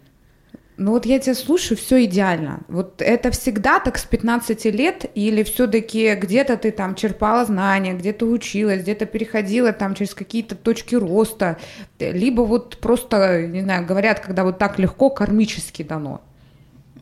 [0.78, 2.60] Ну вот я тебя слушаю, все идеально.
[2.68, 8.24] Вот это всегда так с 15 лет, или все-таки где-то ты там черпала знания, где-то
[8.24, 11.58] училась, где-то переходила там через какие-то точки роста,
[11.98, 16.22] либо вот просто, не знаю, говорят, когда вот так легко кармически дано.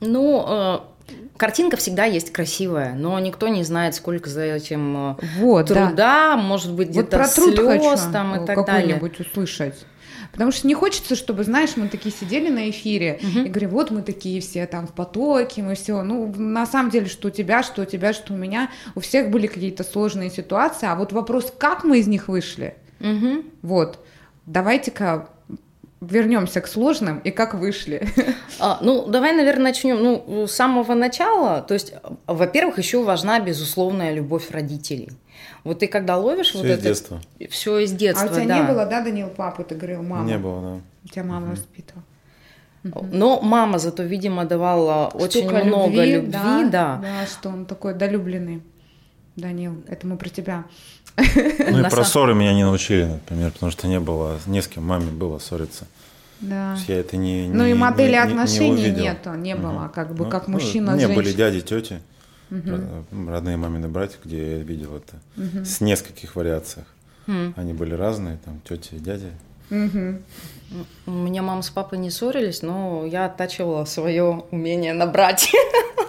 [0.00, 0.78] Ну, э,
[1.36, 6.36] картинка всегда есть красивая, но никто не знает, сколько за этим э, вот, труда, да.
[6.36, 8.94] может быть, где-то вот слез там и так далее.
[8.94, 9.86] какой-нибудь услышать.
[10.32, 13.40] Потому что не хочется, чтобы, знаешь, мы такие сидели на эфире угу.
[13.40, 16.02] и говорим, вот мы такие все там в потоке, мы все.
[16.02, 19.30] Ну, на самом деле, что у тебя, что у тебя, что у меня, у всех
[19.30, 23.44] были какие-то сложные ситуации, а вот вопрос, как мы из них вышли, угу.
[23.62, 24.04] вот.
[24.46, 25.28] Давайте-ка
[26.00, 28.08] вернемся к сложным и как вышли.
[28.62, 31.62] А, ну, давай, наверное, начнем ну, с самого начала.
[31.62, 31.94] То есть,
[32.26, 35.08] во-первых, еще важна безусловная любовь родителей.
[35.64, 36.82] Вот ты когда ловишь все вот из это...
[36.82, 37.20] детства.
[37.48, 38.58] Все из детства, А у тебя да.
[38.58, 39.64] не было, да, Данил, папы?
[39.64, 40.26] Ты говорил, мама.
[40.26, 40.80] Не было, да.
[41.04, 41.52] У тебя мама угу.
[41.52, 42.04] воспитывала.
[42.82, 47.00] Но мама зато, видимо, давала Столько очень много любви, любви да, да.
[47.02, 48.62] Да, что он такой долюбленный.
[49.36, 50.64] Данил, это мы про тебя.
[51.16, 54.84] Ну и про ссоры меня не научили, например, потому что не было, не с кем
[54.84, 55.86] маме было ссориться.
[56.40, 56.76] Да.
[56.88, 59.92] Я это не, ну и модели не, отношений не нету, не было, угу.
[59.94, 61.14] как бы ну, как ну, мужчина Не женщина.
[61.14, 62.00] были дяди, тети,
[62.50, 63.30] угу.
[63.30, 65.64] родные мамины братья, где я видел это угу.
[65.64, 66.86] с нескольких вариациях.
[67.26, 67.54] Угу.
[67.56, 69.30] Они были разные, там тети и дяди.
[69.70, 70.22] Угу.
[71.06, 75.52] У меня мама с папой не ссорились, но я оттачивала свое умение на брать.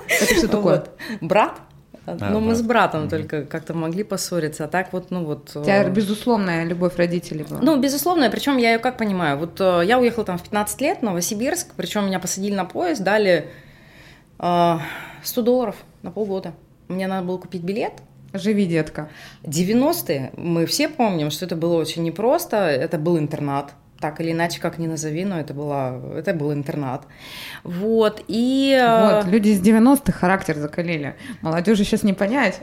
[0.07, 0.77] Это что такое?
[0.77, 0.97] Вот.
[1.21, 1.59] Брат?
[2.05, 3.09] А, ну, мы с братом mm-hmm.
[3.09, 5.51] только как-то могли поссориться, а так вот, ну вот...
[5.55, 7.59] У тебя э, безусловная любовь родителей была?
[7.61, 10.99] Ну, безусловная, причем я ее как понимаю, вот э, я уехала там в 15 лет
[10.99, 13.49] в Новосибирск, причем меня посадили на поезд, дали
[14.37, 14.81] 100
[15.23, 16.53] э, долларов на полгода.
[16.87, 17.93] Мне надо было купить билет,
[18.33, 19.09] Живи, детка.
[19.43, 24.59] 90-е, мы все помним, что это было очень непросто, это был интернат, так или иначе,
[24.59, 27.03] как ни назови, но это, была, это был интернат.
[27.63, 28.77] Вот, и...
[28.77, 31.15] Э, вот, люди из 90-х характер закалили.
[31.41, 32.61] Молодежи сейчас не понять.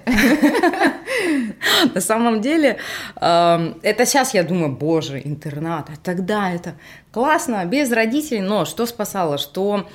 [1.94, 2.78] На самом деле,
[3.20, 6.74] эм, это сейчас я думаю, боже, интернат, а тогда это
[7.12, 9.86] классно, без родителей, но что спасало, что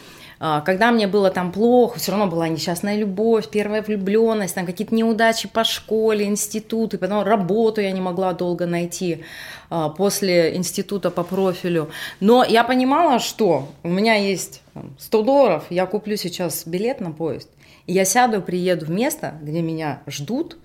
[0.66, 5.48] когда мне было там плохо, все равно была несчастная любовь, первая влюбленность, там какие-то неудачи
[5.48, 9.24] по школе, институты, потом работу я не могла долго найти
[9.70, 11.92] а, после института по профилю.
[12.20, 14.62] Но я понимала, что у меня есть
[15.00, 17.50] 100 долларов, я куплю сейчас билет на поезд,
[17.88, 20.58] и я сяду, приеду в место, где меня ждут,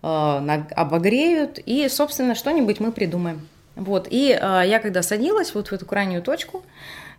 [0.00, 3.48] а, обогреют, и, собственно, что-нибудь мы придумаем.
[3.74, 6.62] Вот, и я когда садилась вот в эту крайнюю точку,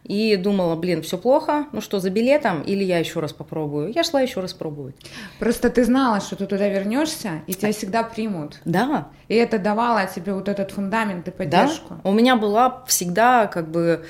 [0.06, 3.92] и думала, блин, все плохо, ну что, за билетом, или я еще раз попробую.
[3.94, 4.96] Я шла еще раз пробовать.
[5.40, 8.62] Просто ты знала, что ты туда вернешься, и тебя всегда примут.
[8.66, 9.08] Да.
[9.28, 11.96] И это давало тебе вот этот фундамент и поддержку.
[12.04, 12.10] Да.
[12.10, 14.06] У меня была всегда как бы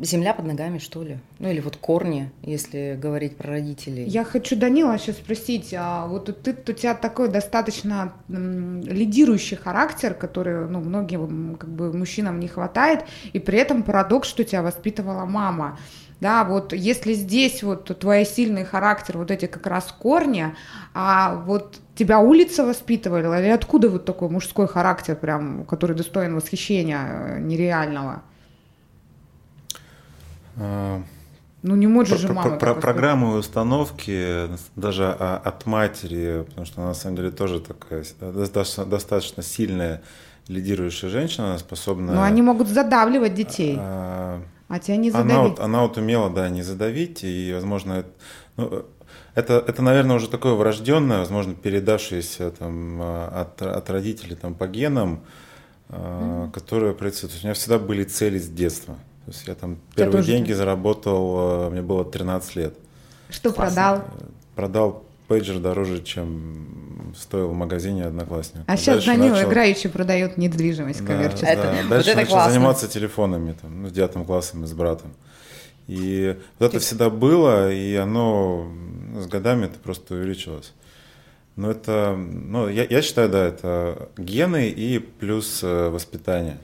[0.00, 1.18] земля под ногами, что ли.
[1.40, 4.04] Ну или вот корни, если говорить про родителей.
[4.04, 10.68] Я хочу Данила сейчас спросить, а вот ты, у тебя такой достаточно лидирующий характер, который,
[10.68, 15.78] ну, многим как бы мужчинам не хватает, и при этом парадокс, что тебя воспитывала мама.
[16.20, 20.54] Да, вот если здесь вот твой сильный характер, вот эти как раз корни,
[20.94, 27.00] а вот тебя улица воспитывала, или откуда вот такой мужской характер прям, который достоин восхищения
[27.00, 28.22] э, нереального?
[31.62, 32.56] Ну не может же Про- мама.
[32.56, 37.60] про- так программы и установки даже от матери, потому что она на самом деле тоже
[37.60, 40.02] такая э, достаточно, достаточно сильная
[40.48, 42.14] лидирующая женщина, она способна.
[42.14, 45.50] Но они могут задавливать детей, а, а тебя не она, задавить.
[45.50, 48.10] вот, она вот умела, да, не задавить, и, возможно, это,
[48.56, 48.84] ну,
[49.34, 54.66] это, это, наверное, уже такое врожденное, возможно, передавшееся там, а, от, от родителей там, по
[54.66, 55.20] генам,
[55.90, 57.36] а, которое происходит.
[57.42, 58.96] У меня всегда были цели с детства.
[59.26, 62.74] То есть я там первые тоже деньги заработал, а, мне было 13 лет.
[63.28, 64.04] Что продал?
[64.56, 68.62] Продал пейджер дороже, чем стоил в магазине одноклассник.
[68.66, 71.50] А сейчас Дальше Данила начал- играющий продает недвижимость да, коммерческую.
[71.52, 71.72] Это- да.
[71.82, 72.52] вот Дальше это начал классно.
[72.52, 75.12] заниматься телефонами, там, ну, с девятым классом и с братом.
[75.86, 78.68] И вот это всегда было, и оно
[79.20, 80.72] с годами это просто увеличилось.
[81.56, 86.58] Но это, ну, я, я считаю, да, это гены и плюс э, воспитание.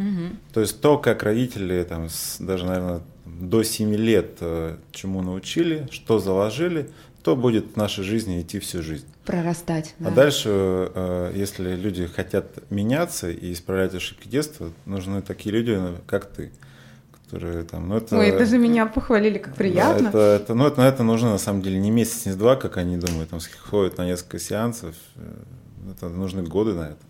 [0.54, 5.86] То есть то, как родители, там, с- даже, наверное, до 7 лет э, чему научили,
[5.90, 6.88] что заложили,
[7.22, 9.04] то будет в нашей жизни идти всю жизнь.
[9.24, 9.94] Прорастать.
[9.98, 10.10] А да.
[10.12, 16.52] дальше, э, если люди хотят меняться и исправлять ошибки детства, нужны такие люди, как ты,
[17.26, 18.16] которые там, ну это...
[18.18, 20.02] Ой, даже меня похвалили, как приятно.
[20.04, 22.54] Да, это, это, ну, это, на это нужно на самом деле не месяц, не два,
[22.56, 24.94] как они думают, там ходят на несколько сеансов.
[25.16, 25.42] э,
[25.90, 27.05] Это нужны годы на это.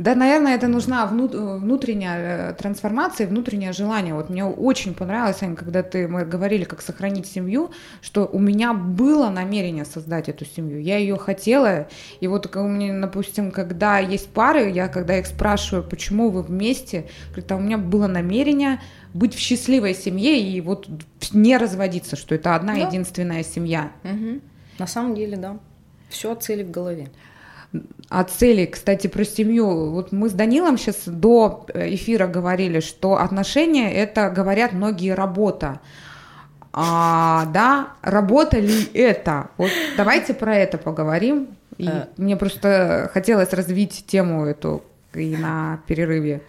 [0.00, 4.14] Да, наверное, это нужна вну- внутренняя э, трансформация, внутреннее желание.
[4.14, 8.72] Вот мне очень понравилось, Ань, когда ты, мы говорили, как сохранить семью, что у меня
[8.72, 10.80] было намерение создать эту семью.
[10.80, 11.86] Я ее хотела.
[12.20, 17.04] И вот у меня, допустим, когда есть пары, я когда их спрашиваю, почему вы вместе,
[17.32, 18.80] говорят, а у меня было намерение
[19.12, 20.88] быть в счастливой семье и вот
[21.34, 22.86] не разводиться, что это одна Да.
[22.86, 23.92] единственная семья.
[24.04, 24.40] Мгм.
[24.78, 25.58] На самом деле, да.
[26.08, 27.10] Все цели в голове.
[28.08, 29.90] О цели, кстати, про семью.
[29.90, 35.80] Вот мы с Данилом сейчас до эфира говорили, что отношения это, говорят многие, работа.
[36.72, 39.50] А, да, работа ли это?
[39.56, 41.48] Вот давайте про это поговорим.
[41.78, 42.06] И Э.
[42.16, 44.82] мне просто хотелось развить тему эту
[45.14, 46.42] и на перерыве.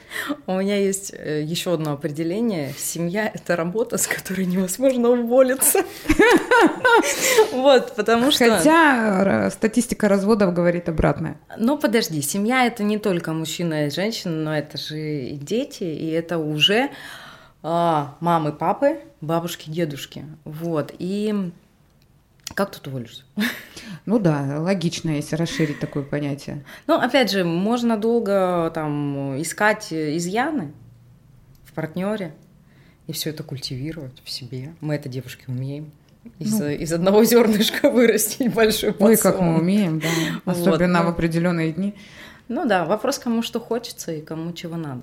[0.45, 2.73] У меня есть э, еще одно определение.
[2.77, 5.83] Семья— это работа, с которой невозможно уволиться.
[7.51, 8.57] Вот, потому что...
[8.57, 11.37] Хотя р- статистика разводов говорит обратное.
[11.57, 16.09] Ну, подожди, семья это не только мужчина и женщина, но это же и дети, и
[16.11, 16.89] это уже
[17.63, 20.25] а, мамы, папы, бабушки, дедушки.
[20.45, 20.93] Вот.
[20.99, 21.51] И
[22.53, 23.23] как тут уволишься?
[24.05, 26.63] Ну да, логично, если расширить такое понятие.
[26.87, 30.71] Ну, опять же, можно долго там искать изъяны
[31.65, 32.33] в партнере
[33.07, 34.73] и все это культивировать в себе.
[34.81, 35.91] Мы это, девушки, умеем.
[36.39, 39.61] Из, из одного зернышка вырастить большой Ну и как мы подсолнух.
[39.61, 40.07] умеем, да.
[40.45, 41.05] Вот, Особенно ну.
[41.05, 41.95] в определенные дни.
[42.47, 45.01] Ну да, вопрос, кому что хочется и кому чего надо.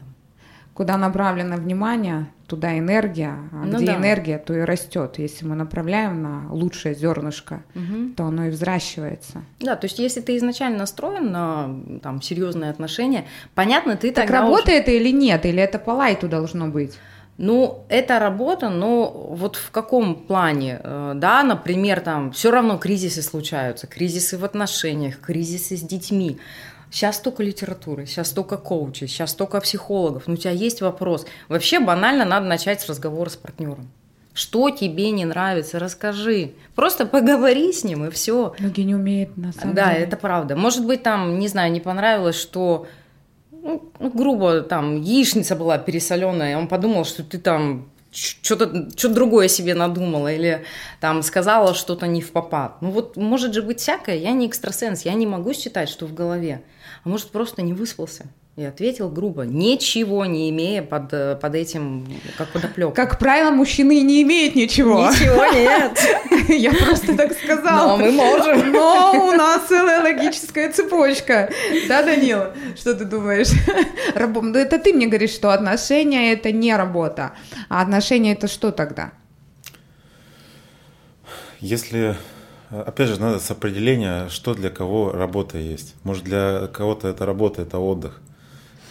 [0.78, 3.34] Куда направлено внимание, туда энергия.
[3.50, 3.96] А Ну где да.
[3.96, 5.18] энергия, то и растет.
[5.18, 8.14] Если мы направляем на лучшее зернышко, Мгм.
[8.14, 9.42] то оно и взращивается.
[9.58, 11.68] Да, то есть если ты изначально настроен на
[12.00, 13.24] там серьезные отношения,
[13.56, 15.46] понятно, ты Так тогда работа это или нет?
[15.46, 16.96] Или это по лайту должно быть?
[17.38, 20.80] Ну, это работа, но вот в каком плане?
[20.84, 26.38] Э, Да, например, там все равно кризисы случаются, кризисы в отношениях, кризисы с детьми.
[26.90, 30.24] Сейчас столько литературы, сейчас столько коучей, сейчас столько психологов.
[30.26, 31.26] Ну, у тебя есть вопрос.
[31.48, 33.88] Вообще банально надо начать с разговора с партнером.
[34.32, 36.52] Что тебе не нравится, расскажи.
[36.74, 38.54] Просто поговори с ним и все.
[38.58, 40.04] Многие не умеют на самом Да, деле.
[40.06, 40.54] это правда.
[40.56, 42.86] Может быть, там, не знаю, не понравилось, что,
[43.50, 49.74] ну, грубо, там, яичница была пересоленая, он подумал, что ты там что-то что другое себе
[49.74, 50.64] надумала или
[51.00, 52.80] там сказала что-то не в попад.
[52.80, 56.14] Ну вот может же быть всякое, я не экстрасенс, я не могу считать, что в
[56.14, 56.62] голове.
[57.04, 58.26] А может просто не выспался
[58.58, 62.92] и ответил грубо, ничего не имея под, э, под этим, как подоплек.
[62.92, 65.08] Как правило, мужчины не имеют ничего.
[65.08, 65.96] Ничего нет.
[66.48, 67.96] Я просто так сказала.
[67.96, 68.72] Но мы можем.
[68.72, 71.52] Но у нас целая логическая цепочка.
[71.86, 72.52] Да, Данила?
[72.76, 73.46] Что ты думаешь?
[74.16, 77.34] Рабо- Ну, это ты мне говоришь, что отношения– это не работа.
[77.68, 79.12] А отношения– это что тогда?
[81.60, 82.16] Если,
[82.70, 85.94] опять же, надо с определения, что для кого работа есть.
[86.02, 88.20] Может, для кого-то это работа, это отдых.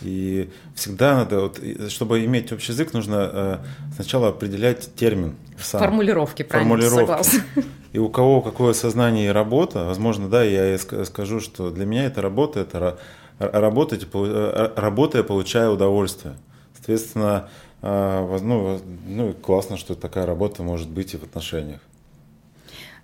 [0.03, 3.57] И всегда надо, вот, чтобы иметь общий язык, нужно э,
[3.95, 5.35] сначала определять термин.
[5.59, 5.79] сам.
[5.81, 7.05] Формулировки, правильно, Формулировки.
[7.07, 7.43] согласна.
[7.93, 12.21] И у кого какое сознание и работа, возможно, да, я скажу, что для меня это
[12.21, 12.99] работа, это
[13.39, 16.35] работать, полу- э, работая, получая удовольствие.
[16.75, 17.49] Соответственно,
[17.81, 21.79] э, ну, ну, классно, что такая работа может быть и в отношениях.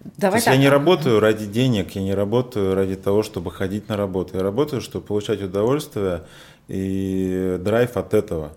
[0.03, 0.55] То Давай есть так.
[0.55, 4.35] я не работаю ради денег, я не работаю ради того, чтобы ходить на работу.
[4.37, 6.23] Я работаю, чтобы получать удовольствие
[6.67, 8.53] и драйв от этого.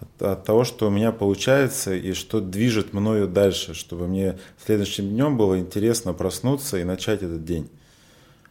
[0.00, 5.08] от, от того, что у меня получается и что движет мною дальше, чтобы мне следующим
[5.08, 7.68] днем было интересно проснуться и начать этот день.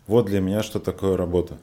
[0.08, 1.58] Вот для меня что такое работа.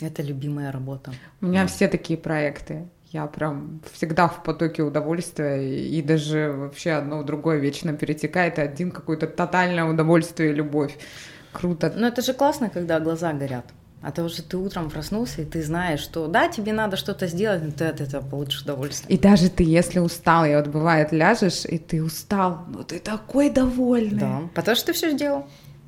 [0.00, 1.12] Это любимая работа.
[1.40, 2.88] У меня все такие проекты.
[3.10, 5.58] Я прям всегда в потоке удовольствия,
[5.88, 10.96] и даже вообще одно в другое вечно перетекает, и один какое-то тотальное удовольствие и любовь.
[11.52, 11.92] Круто.
[11.96, 13.64] Но это же классно, когда глаза горят.
[14.00, 17.62] А то, что ты утром проснулся, и ты знаешь, что да, тебе надо что-то сделать,
[17.62, 19.14] но ты от этого получишь удовольствие.
[19.14, 23.50] И даже ты, если устал, и вот бывает, ляжешь, и ты устал, но ты такой
[23.50, 24.20] довольный.
[24.20, 25.46] Да, потому что ты все сделал.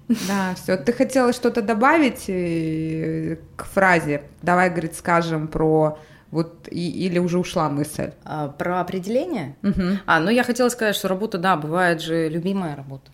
[0.09, 0.77] Да, все.
[0.77, 4.25] Ты хотела что-то добавить э, к фразе?
[4.43, 5.99] Давай, говорит, скажем про
[6.33, 8.13] вот и, или уже ушла мысль?
[8.25, 9.55] А, про определение?
[9.63, 9.99] Угу.
[10.07, 13.13] А, ну я хотела сказать, что работа, да, бывает же любимая работа.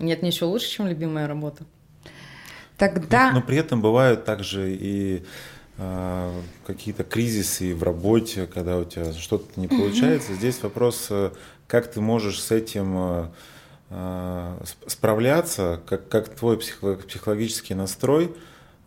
[0.00, 1.64] Нет ничего лучше, чем любимая работа.
[2.76, 3.28] Тогда...
[3.30, 5.24] Но, но при этом бывают также и
[5.76, 10.34] э, какие-то кризисы в работе, когда у тебя что-то не получается.
[10.34, 11.30] Здесь вопрос, э,
[11.68, 13.26] как ты можешь с этим э,
[13.90, 18.34] э, справляться, как, как твой психологический настрой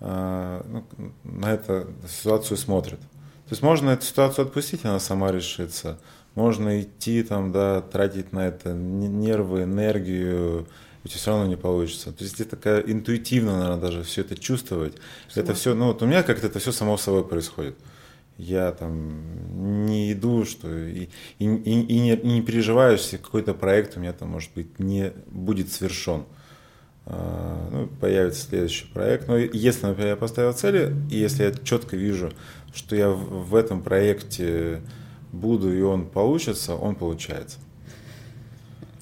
[0.01, 2.99] э, ну, на эту ситуацию смотрит.
[3.51, 5.99] То есть можно эту ситуацию отпустить, она сама решится.
[6.35, 10.67] Можно идти там, да, тратить на это нервы, энергию,
[11.03, 12.13] у тебя все равно не получится.
[12.13, 14.93] То есть это такая интуитивно, наверное, даже все это чувствовать.
[15.27, 15.43] Сама.
[15.43, 17.75] Это все, ну вот у меня как-то это все само собой происходит.
[18.37, 23.53] Я там не иду, что и, и, и, и, не, и не переживаю, если какой-то
[23.53, 26.23] проект у меня там, может быть, не будет совершен.
[27.13, 29.27] А, ну, появится следующий проект.
[29.27, 32.31] Но если, например, я поставил цели, и если я четко вижу,
[32.73, 34.79] что я в, этом проекте
[35.33, 37.59] буду, и он получится, он получается.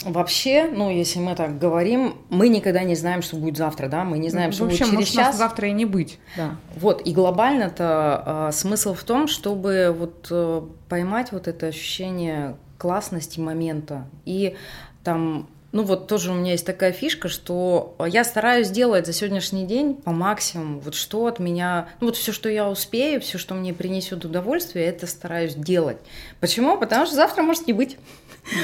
[0.03, 4.17] Вообще, ну, если мы так говорим, мы никогда не знаем, что будет завтра, да, мы
[4.17, 5.37] не знаем, что Вообще, будет через может, час.
[5.37, 6.55] завтра и не быть, да.
[6.77, 13.39] Вот, и глобально-то э, смысл в том, чтобы вот э, поймать вот это ощущение классности
[13.39, 14.55] момента и
[15.03, 19.65] там ну вот тоже у меня есть такая фишка, что я стараюсь делать за сегодняшний
[19.65, 23.53] день по максимуму, вот что от меня, ну вот все, что я успею, все, что
[23.53, 25.97] мне принесет удовольствие, это стараюсь делать.
[26.39, 26.77] Почему?
[26.77, 27.97] Потому что завтра может не быть.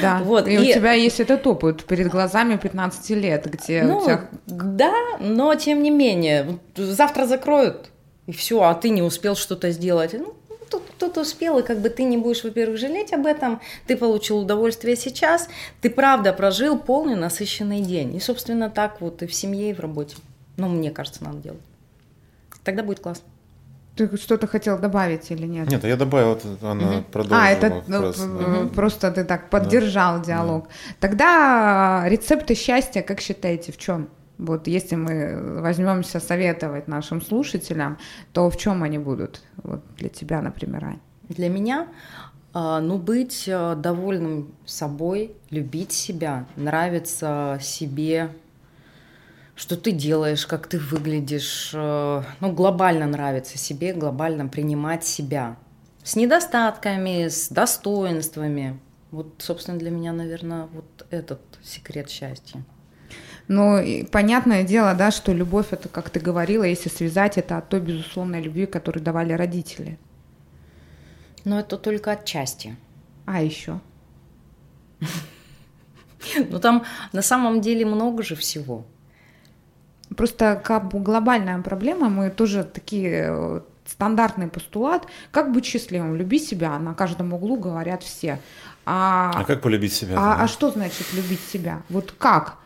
[0.02, 0.48] Да, вот.
[0.48, 4.28] и, и у тебя есть этот опыт перед глазами 15 лет, где ну, у тебя...
[4.46, 7.90] Да, но тем не менее, завтра закроют,
[8.26, 10.14] и все, а ты не успел что-то сделать.
[10.14, 10.34] Ну,
[10.80, 14.96] кто-то успел, и как бы ты не будешь, во-первых, жалеть об этом, ты получил удовольствие
[14.96, 15.48] сейчас,
[15.80, 18.14] ты правда прожил полный насыщенный день.
[18.16, 20.16] И, собственно, так вот и в семье, и в работе.
[20.56, 21.60] Ну, мне кажется, надо делать.
[22.64, 23.24] Тогда будет классно.
[23.96, 25.70] Ты что-то хотел добавить или нет?
[25.70, 27.04] Нет, я добавил, она угу.
[27.10, 27.42] продолжила.
[27.42, 28.68] А, это ну, раз, угу.
[28.74, 30.24] просто ты так поддержал да.
[30.24, 30.64] диалог.
[30.64, 30.70] Да.
[31.00, 34.08] Тогда рецепты счастья, как считаете, в чем?
[34.38, 37.98] Вот если мы возьмемся советовать нашим слушателям,
[38.32, 39.42] то в чем они будут?
[39.62, 41.00] Вот для тебя, например, Ань.
[41.28, 41.88] Для меня,
[42.52, 48.30] а, ну, быть а, довольным собой, любить себя, нравиться себе,
[49.56, 55.56] что ты делаешь, как ты выглядишь, э, ну, глобально нравится себе, глобально принимать себя.
[56.04, 58.78] С недостатками, с достоинствами.
[59.10, 62.62] Вот, собственно, для меня, наверное, вот этот секрет счастья.
[63.48, 63.80] Ну,
[64.10, 68.42] понятное дело, да, что любовь, это, как ты говорила, если связать, это от той безусловной
[68.42, 69.98] любви, которую давали родители.
[71.44, 72.76] Но это только отчасти.
[73.24, 73.80] А еще?
[76.50, 78.84] Ну, там на самом деле много же всего.
[80.16, 86.40] Просто как бы глобальная проблема, мы тоже такие э, стандартный постулат, как быть счастливым, люби
[86.40, 88.40] себя, на каждом углу говорят все.
[88.84, 90.16] А, а как полюбить себя?
[90.18, 91.82] А, а что значит любить себя?
[91.88, 92.58] Вот как?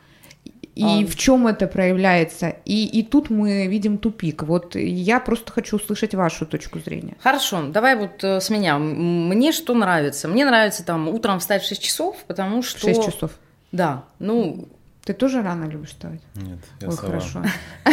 [0.75, 1.07] И а...
[1.07, 2.55] в чем это проявляется?
[2.65, 4.45] И, и тут мы видим тупик.
[4.45, 7.17] Вот я просто хочу услышать вашу точку зрения.
[7.21, 8.79] Хорошо, давай вот э, с меня.
[8.79, 10.29] Мне что нравится?
[10.29, 12.81] Мне нравится там утром встать в 6 часов, потому что...
[12.81, 13.33] 6 часов?
[13.73, 14.69] Да, ну
[15.05, 16.21] ты тоже рано любишь вставать?
[16.35, 17.09] Нет, я Ой, сова.
[17.09, 17.43] хорошо.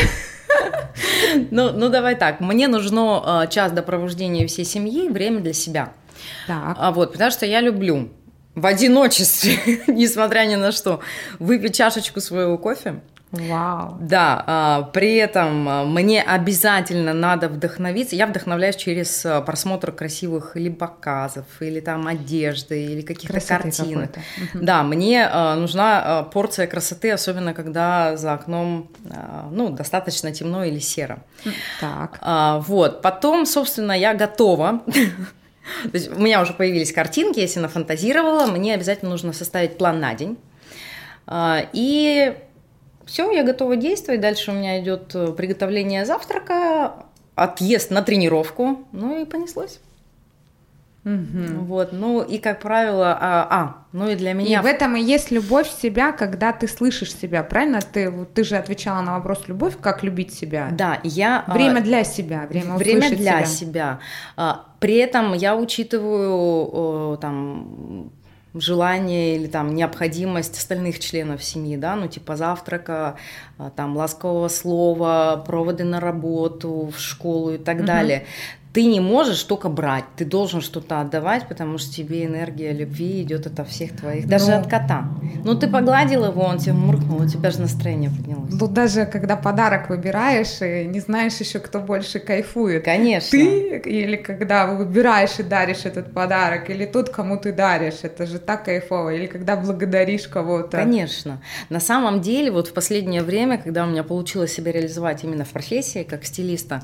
[1.52, 2.40] Ну, ну, давай так.
[2.40, 5.94] Мне нужно э, час до пробуждения всей семьи, время для себя.
[6.48, 6.76] Так.
[6.80, 8.10] А вот, потому что я люблю
[8.58, 11.00] в одиночестве, несмотря ни на что,
[11.40, 13.98] выпить чашечку своего кофе, Вау.
[14.00, 18.16] Да, а, при этом а, мне обязательно надо вдохновиться.
[18.16, 24.08] Я вдохновляюсь через а, просмотр красивых или показов, или там одежды, или каких-то картин.
[24.54, 28.90] Да, мне нужна порция красоты, особенно когда за окном
[29.52, 31.20] ну, достаточно темно или серо.
[31.82, 32.20] Так.
[32.66, 34.84] Вот, потом, собственно, я готова.
[35.84, 40.14] То есть у меня уже появились картинки, если нафантазировала, мне обязательно нужно составить план на
[40.14, 40.38] день.
[41.74, 42.34] И
[43.08, 44.22] все, я готова действовать.
[44.22, 47.06] Дальше у меня идет э, приготовление завтрака,
[47.36, 48.86] отъезд на тренировку.
[48.92, 49.80] Ну и понеслось.
[51.08, 51.64] Угу.
[51.64, 54.60] Вот, ну и как правило, а, а, ну и для меня.
[54.60, 57.80] И в этом и есть любовь себя, когда ты слышишь себя, правильно?
[57.80, 60.68] Ты, ты же отвечала на вопрос любовь, как любить себя.
[60.72, 61.46] Да, я.
[61.48, 63.46] А, время для себя, время Время для себя.
[63.46, 64.00] себя.
[64.36, 68.12] А, при этом я учитываю там
[68.54, 73.16] желание или там необходимость остальных членов семьи, да, ну типа завтрака,
[73.76, 77.86] там ласкового слова, проводы на работу, в школу и так угу.
[77.86, 78.26] далее
[78.78, 83.48] ты не можешь только брать, ты должен что-то отдавать, потому что тебе энергия любви идет
[83.48, 85.10] от всех твоих, даже ну, от кота.
[85.44, 88.52] Ну ты погладил его, он тебе муркнул, у тебя же настроение поднялось.
[88.52, 92.86] Ну даже когда подарок выбираешь и не знаешь еще, кто больше кайфует.
[92.86, 93.32] Конечно.
[93.32, 98.38] Ты или когда выбираешь и даришь этот подарок, или тот, кому ты даришь, это же
[98.38, 99.12] так кайфово.
[99.12, 100.78] Или когда благодаришь кого-то.
[100.78, 101.42] Конечно.
[101.70, 105.50] На самом деле, вот в последнее время, когда у меня получилось себя реализовать именно в
[105.50, 106.84] профессии, как стилиста,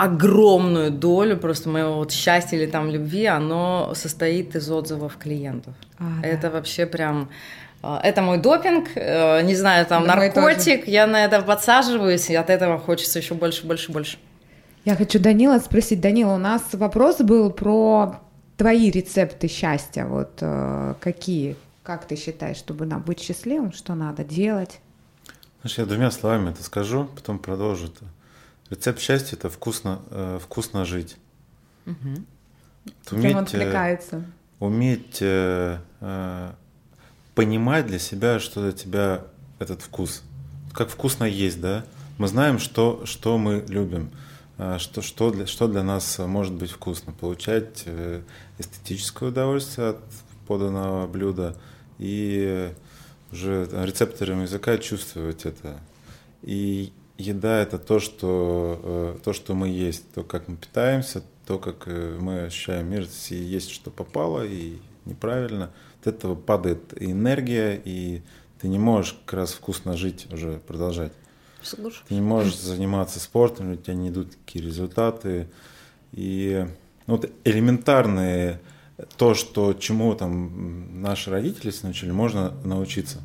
[0.00, 5.74] огромную долю просто моего вот счастья или там любви, оно состоит из отзывов клиентов.
[5.98, 6.50] А, это да.
[6.50, 7.28] вообще прям...
[7.82, 12.34] А, это мой допинг, э, не знаю, там да наркотик, я на это подсаживаюсь, и
[12.34, 14.18] от этого хочется еще больше, больше, больше.
[14.86, 16.00] Я хочу Данила спросить.
[16.00, 18.20] Данила, у нас вопрос был про
[18.56, 20.06] твои рецепты счастья.
[20.06, 21.56] Вот э, какие?
[21.82, 24.80] Как ты считаешь, чтобы нам быть счастливым, что надо делать?
[25.60, 28.06] Знаешь, я двумя словами это скажу, потом продолжу это.
[28.70, 31.16] Рецепт счастья это вкусно, э, вкусно жить.
[31.86, 31.96] Угу.
[33.10, 34.24] Уметь, Прям откликается.
[34.60, 36.52] Уметь э, э,
[37.34, 39.24] понимать для себя, что для тебя
[39.58, 40.22] этот вкус.
[40.72, 41.84] Как вкусно есть, да?
[42.18, 44.10] Мы знаем, что, что мы любим,
[44.58, 47.12] э, что, что, для, что для нас может быть вкусно.
[47.12, 48.22] Получать э,
[48.58, 50.00] эстетическое удовольствие от
[50.46, 51.56] поданного блюда
[51.98, 52.72] и
[53.32, 55.80] уже рецептором языка чувствовать это.
[56.42, 61.58] И еда это то, что, э, то, что мы есть, то, как мы питаемся, то,
[61.58, 67.80] как э, мы ощущаем мир, если есть что попало и неправильно, от этого падает энергия,
[67.84, 68.22] и
[68.60, 71.12] ты не можешь как раз вкусно жить, уже продолжать.
[71.62, 72.02] Соглашусь.
[72.08, 75.48] Ты не можешь заниматься спортом, у тебя не идут такие результаты.
[76.12, 76.66] И
[77.06, 78.60] ну, вот элементарные,
[79.16, 83.18] то, что, чему там наши родители научили, можно научиться.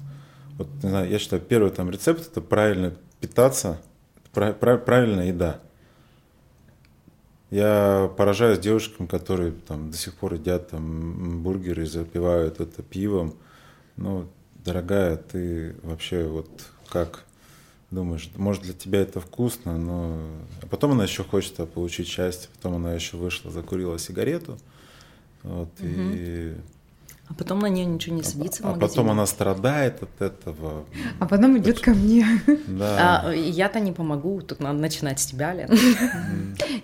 [0.57, 2.95] Вот, не знаю, я считаю, первый там рецепт– это правильно
[3.27, 3.81] питаться,
[4.31, 5.59] правильная еда.
[7.49, 13.35] Я поражаюсь девушкам, которые там до сих пор едят там бургеры, запивают это пивом.
[13.97, 14.27] Ну,
[14.63, 16.49] дорогая, ты вообще вот
[16.89, 17.23] как
[17.91, 20.19] думаешь, может для тебя это вкусно, но...
[20.61, 24.57] А потом она еще хочет получить счастье, потом она еще вышла, закурила сигарету,
[25.43, 25.87] вот, угу.
[25.87, 26.55] и
[27.27, 28.85] а потом на нее ничего не садится а, в магазине.
[28.85, 30.83] А потом она страдает от этого.
[31.19, 32.25] А потом идет ко мне.
[32.67, 33.23] Да.
[33.25, 35.69] А, я-то не помогу, тут надо начинать с тебя, Лен.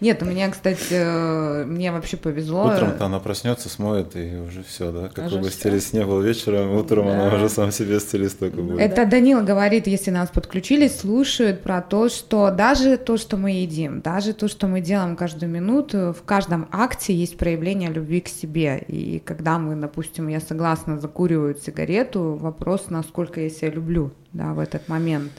[0.02, 2.66] Нет, у меня, кстати, мне вообще повезло.
[2.66, 5.10] Утром-то она проснется, смоет, и уже все, да?
[5.10, 8.80] Какой бы стилист не был вечером, утром она уже сам себе стилист только будет.
[8.80, 14.02] Это Данила говорит, если нас подключились, слушают про то, что даже то, что мы едим,
[14.02, 18.84] даже то, что мы делаем каждую минуту, в каждом акте есть проявление любви к себе.
[18.88, 22.36] И когда мы, допустим, я согласна, закуривают сигарету.
[22.36, 25.32] Вопрос, насколько я себя люблю, да, в этот момент.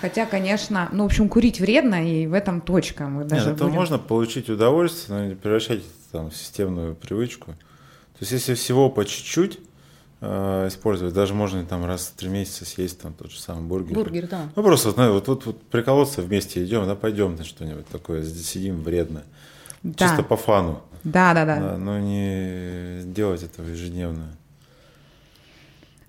[0.00, 3.08] Хотя, конечно, ну, в общем, курить вредно, и в этом точка.
[3.08, 3.76] Мы даже Нет, это будем...
[3.76, 5.82] можно получить удовольствие, но не превращать
[6.12, 7.52] там, в системную привычку.
[7.52, 9.58] То есть, если всего по чуть-чуть
[10.20, 13.94] э, использовать, даже можно там раз в три месяца съесть там тот же самый бургер.
[13.94, 14.48] Бургер, да.
[14.54, 18.82] Ну, просто, вот, вот, вот, вот приколоться вместе идем, да, пойдем на что-нибудь такое, сидим
[18.82, 19.24] вредно.
[19.82, 20.08] Да.
[20.08, 20.82] Чисто по фану.
[21.04, 21.76] Да, да, да.
[21.76, 24.26] Но не делать этого ежедневно.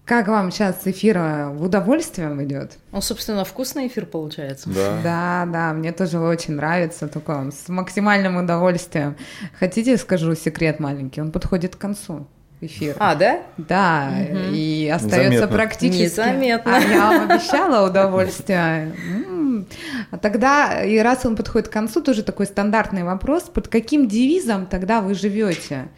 [0.05, 1.19] Как вам сейчас эфир
[1.51, 2.79] в удовольствием идет?
[2.91, 4.67] Ну, собственно, вкусный эфир получается.
[4.69, 5.01] Да.
[5.03, 9.15] Да, да, мне тоже очень нравится, только он с максимальным удовольствием.
[9.59, 12.25] Хотите, скажу секрет маленький, он подходит к концу
[12.61, 12.95] эфир.
[12.99, 13.41] А, да?
[13.57, 14.53] Да, угу.
[14.53, 15.55] и остается Незаметно.
[15.55, 16.03] практически.
[16.03, 16.77] Незаметно.
[16.77, 18.93] А я вам обещала удовольствие.
[20.11, 24.65] А тогда, и раз он подходит к концу, тоже такой стандартный вопрос, под каким девизом
[24.65, 25.89] тогда вы живете?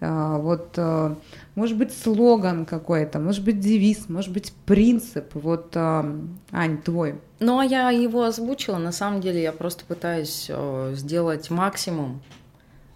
[0.00, 1.14] А, вот, э,
[1.56, 5.34] может быть, слоган какой-то, может быть, девиз, может быть, принцип.
[5.34, 6.04] Вот, э,
[6.52, 7.16] Ань, твой.
[7.40, 8.78] Ну, а я его озвучила.
[8.78, 12.22] На самом деле, я просто пытаюсь э, сделать максимум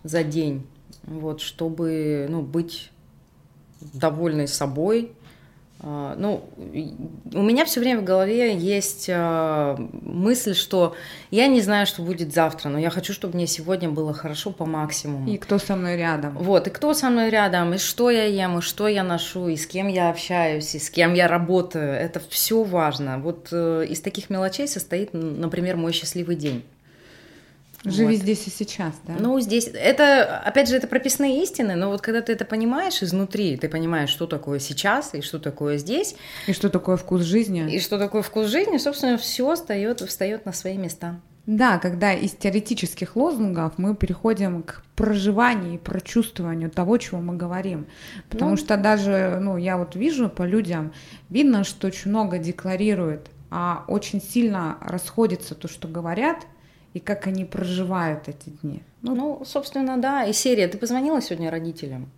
[0.05, 0.65] за день,
[1.03, 2.92] вот, чтобы ну, быть
[3.93, 5.13] довольной собой,
[5.85, 6.45] а, ну,
[7.35, 10.95] у меня все время в голове есть а, мысль, что
[11.33, 14.65] я не знаю, что будет завтра, но я хочу, чтобы мне сегодня было хорошо по
[14.65, 15.29] максимуму.
[15.29, 16.37] И кто со мной рядом.
[16.39, 19.57] Вот, и кто со мной рядом, и что я ем, и что я ношу, и
[19.57, 21.93] с кем я общаюсь, и с кем я работаю.
[21.93, 23.19] Это все важно.
[23.19, 26.63] Вот э, из таких мелочей состоит, например, мой счастливый день.
[27.85, 28.23] Живи вот.
[28.23, 29.15] здесь и сейчас, да?
[29.19, 33.57] Ну, здесь, это, опять же, это прописные истины, но вот когда ты это понимаешь изнутри,
[33.57, 36.15] ты понимаешь, что такое сейчас и что такое здесь.
[36.47, 37.75] И что такое вкус жизни.
[37.75, 41.21] И что такое вкус жизни, собственно, все встает, встает на свои места.
[41.47, 47.87] Да, когда из теоретических лозунгов мы переходим к проживанию и прочувствованию того, чего мы говорим.
[48.31, 50.93] Потому ну, что даже, ну, я вот вижу по людям,
[51.31, 56.47] видно, что очень много декларируют, а очень сильно расходится то, что говорят,
[56.95, 58.83] и как они проживают эти дни.
[59.03, 60.25] Ну, ну собственно, да.
[60.25, 60.69] И серия.
[60.69, 62.11] Ты позвонила сегодня родителям?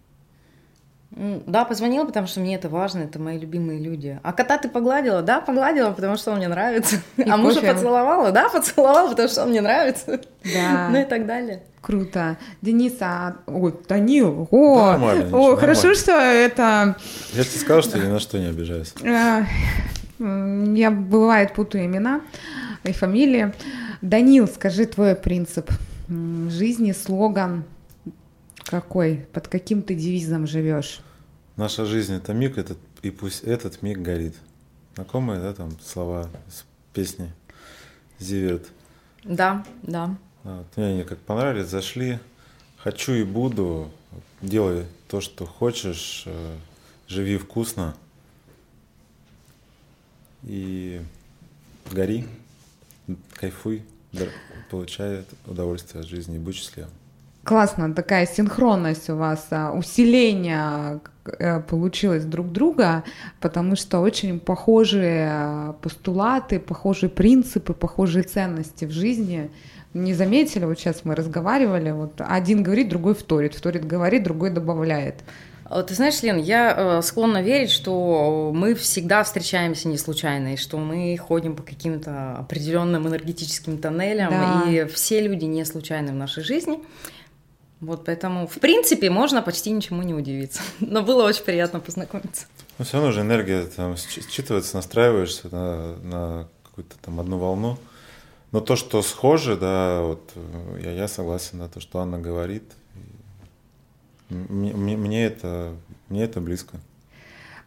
[1.16, 4.18] Да, позвонила, потому что мне это важно, это мои любимые люди.
[4.24, 5.22] А кота ты погладила?
[5.22, 6.96] Да, погладила, потому что он мне нравится.
[7.16, 8.32] И а мужа поцеловала?
[8.32, 10.20] Да, поцеловала, потому что он мне нравится.
[10.42, 10.88] Да.
[10.90, 11.62] Ну и так далее.
[11.80, 12.36] Круто.
[12.62, 13.36] Денис, а...
[13.46, 16.02] О, Данил, о, нормально, о ничего, хорошо, нормально.
[16.02, 16.96] что это...
[17.32, 18.92] Я тебе сказал, что я ни на что не обижаюсь.
[19.04, 19.44] А,
[20.18, 22.22] я, бывает, путаю имена
[22.84, 23.52] и фамилии.
[24.02, 25.70] Данил, скажи твой принцип
[26.08, 27.64] жизни, слоган
[28.64, 29.26] какой?
[29.32, 31.00] Под каким ты девизом живешь?
[31.56, 34.34] Наша жизнь это миг, этот, и пусть этот миг горит.
[34.94, 37.32] Знакомые, да, там слова с песни
[38.18, 38.66] Зиверт?
[39.24, 40.16] Да, да.
[40.42, 42.18] Вот, мне они как понравились, зашли.
[42.78, 43.90] Хочу и буду,
[44.42, 46.56] делай то, что хочешь, э,
[47.08, 47.94] живи вкусно
[50.42, 51.00] и
[51.90, 52.26] гори,
[53.34, 53.82] кайфуй,
[54.70, 56.90] получай удовольствие от жизни будь счастливым
[57.44, 63.04] классно такая синхронность у вас, а, усиление э, получилось друг друга,
[63.40, 69.50] потому что очень похожие а, постулаты, похожие принципы, похожие ценности в жизни.
[69.92, 75.22] Не заметили, вот сейчас мы разговаривали, вот один говорит, другой вторит, вторит говорит, другой добавляет.
[75.74, 80.56] А ты знаешь, Лен, я э, склонна верить, что мы всегда встречаемся не случайно, и
[80.56, 84.70] что мы ходим по каким-то определенным энергетическим тоннелям, да.
[84.70, 86.78] и все люди не случайны в нашей жизни.
[87.80, 90.62] Вот поэтому, в принципе, можно почти ничему не удивиться.
[90.78, 92.46] Но было очень приятно познакомиться.
[92.78, 97.78] Ну, все равно же энергия там считывается, настраиваешься на, на какую-то там одну волну.
[98.52, 100.34] Но то, что схоже, да, вот
[100.80, 102.62] я, я согласен на то, что Анна говорит.
[104.48, 105.74] Мне, мне, это,
[106.08, 106.78] мне это близко.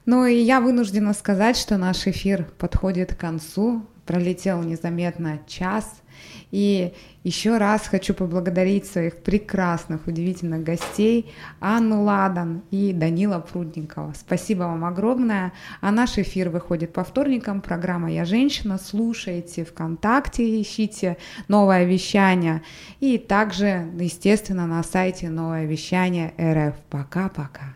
[0.06, 3.86] Ну и я вынуждена сказать, что наш эфир подходит к концу.
[4.06, 6.02] Пролетел незаметно час–
[6.52, 6.94] и
[7.24, 14.14] еще раз хочу поблагодарить своих прекрасных, удивительных гостей Анну Ладан и Данила Прудникова.
[14.18, 15.52] Спасибо вам огромное.
[15.82, 17.60] А наш эфир выходит по вторникам.
[17.60, 18.78] Программа «Я женщина».
[18.78, 21.18] Слушайте ВКонтакте, ищите
[21.50, 22.62] новое вещание.
[23.02, 26.76] И также, естественно, на сайте новое вещание РФ.
[26.90, 27.76] Пока-пока.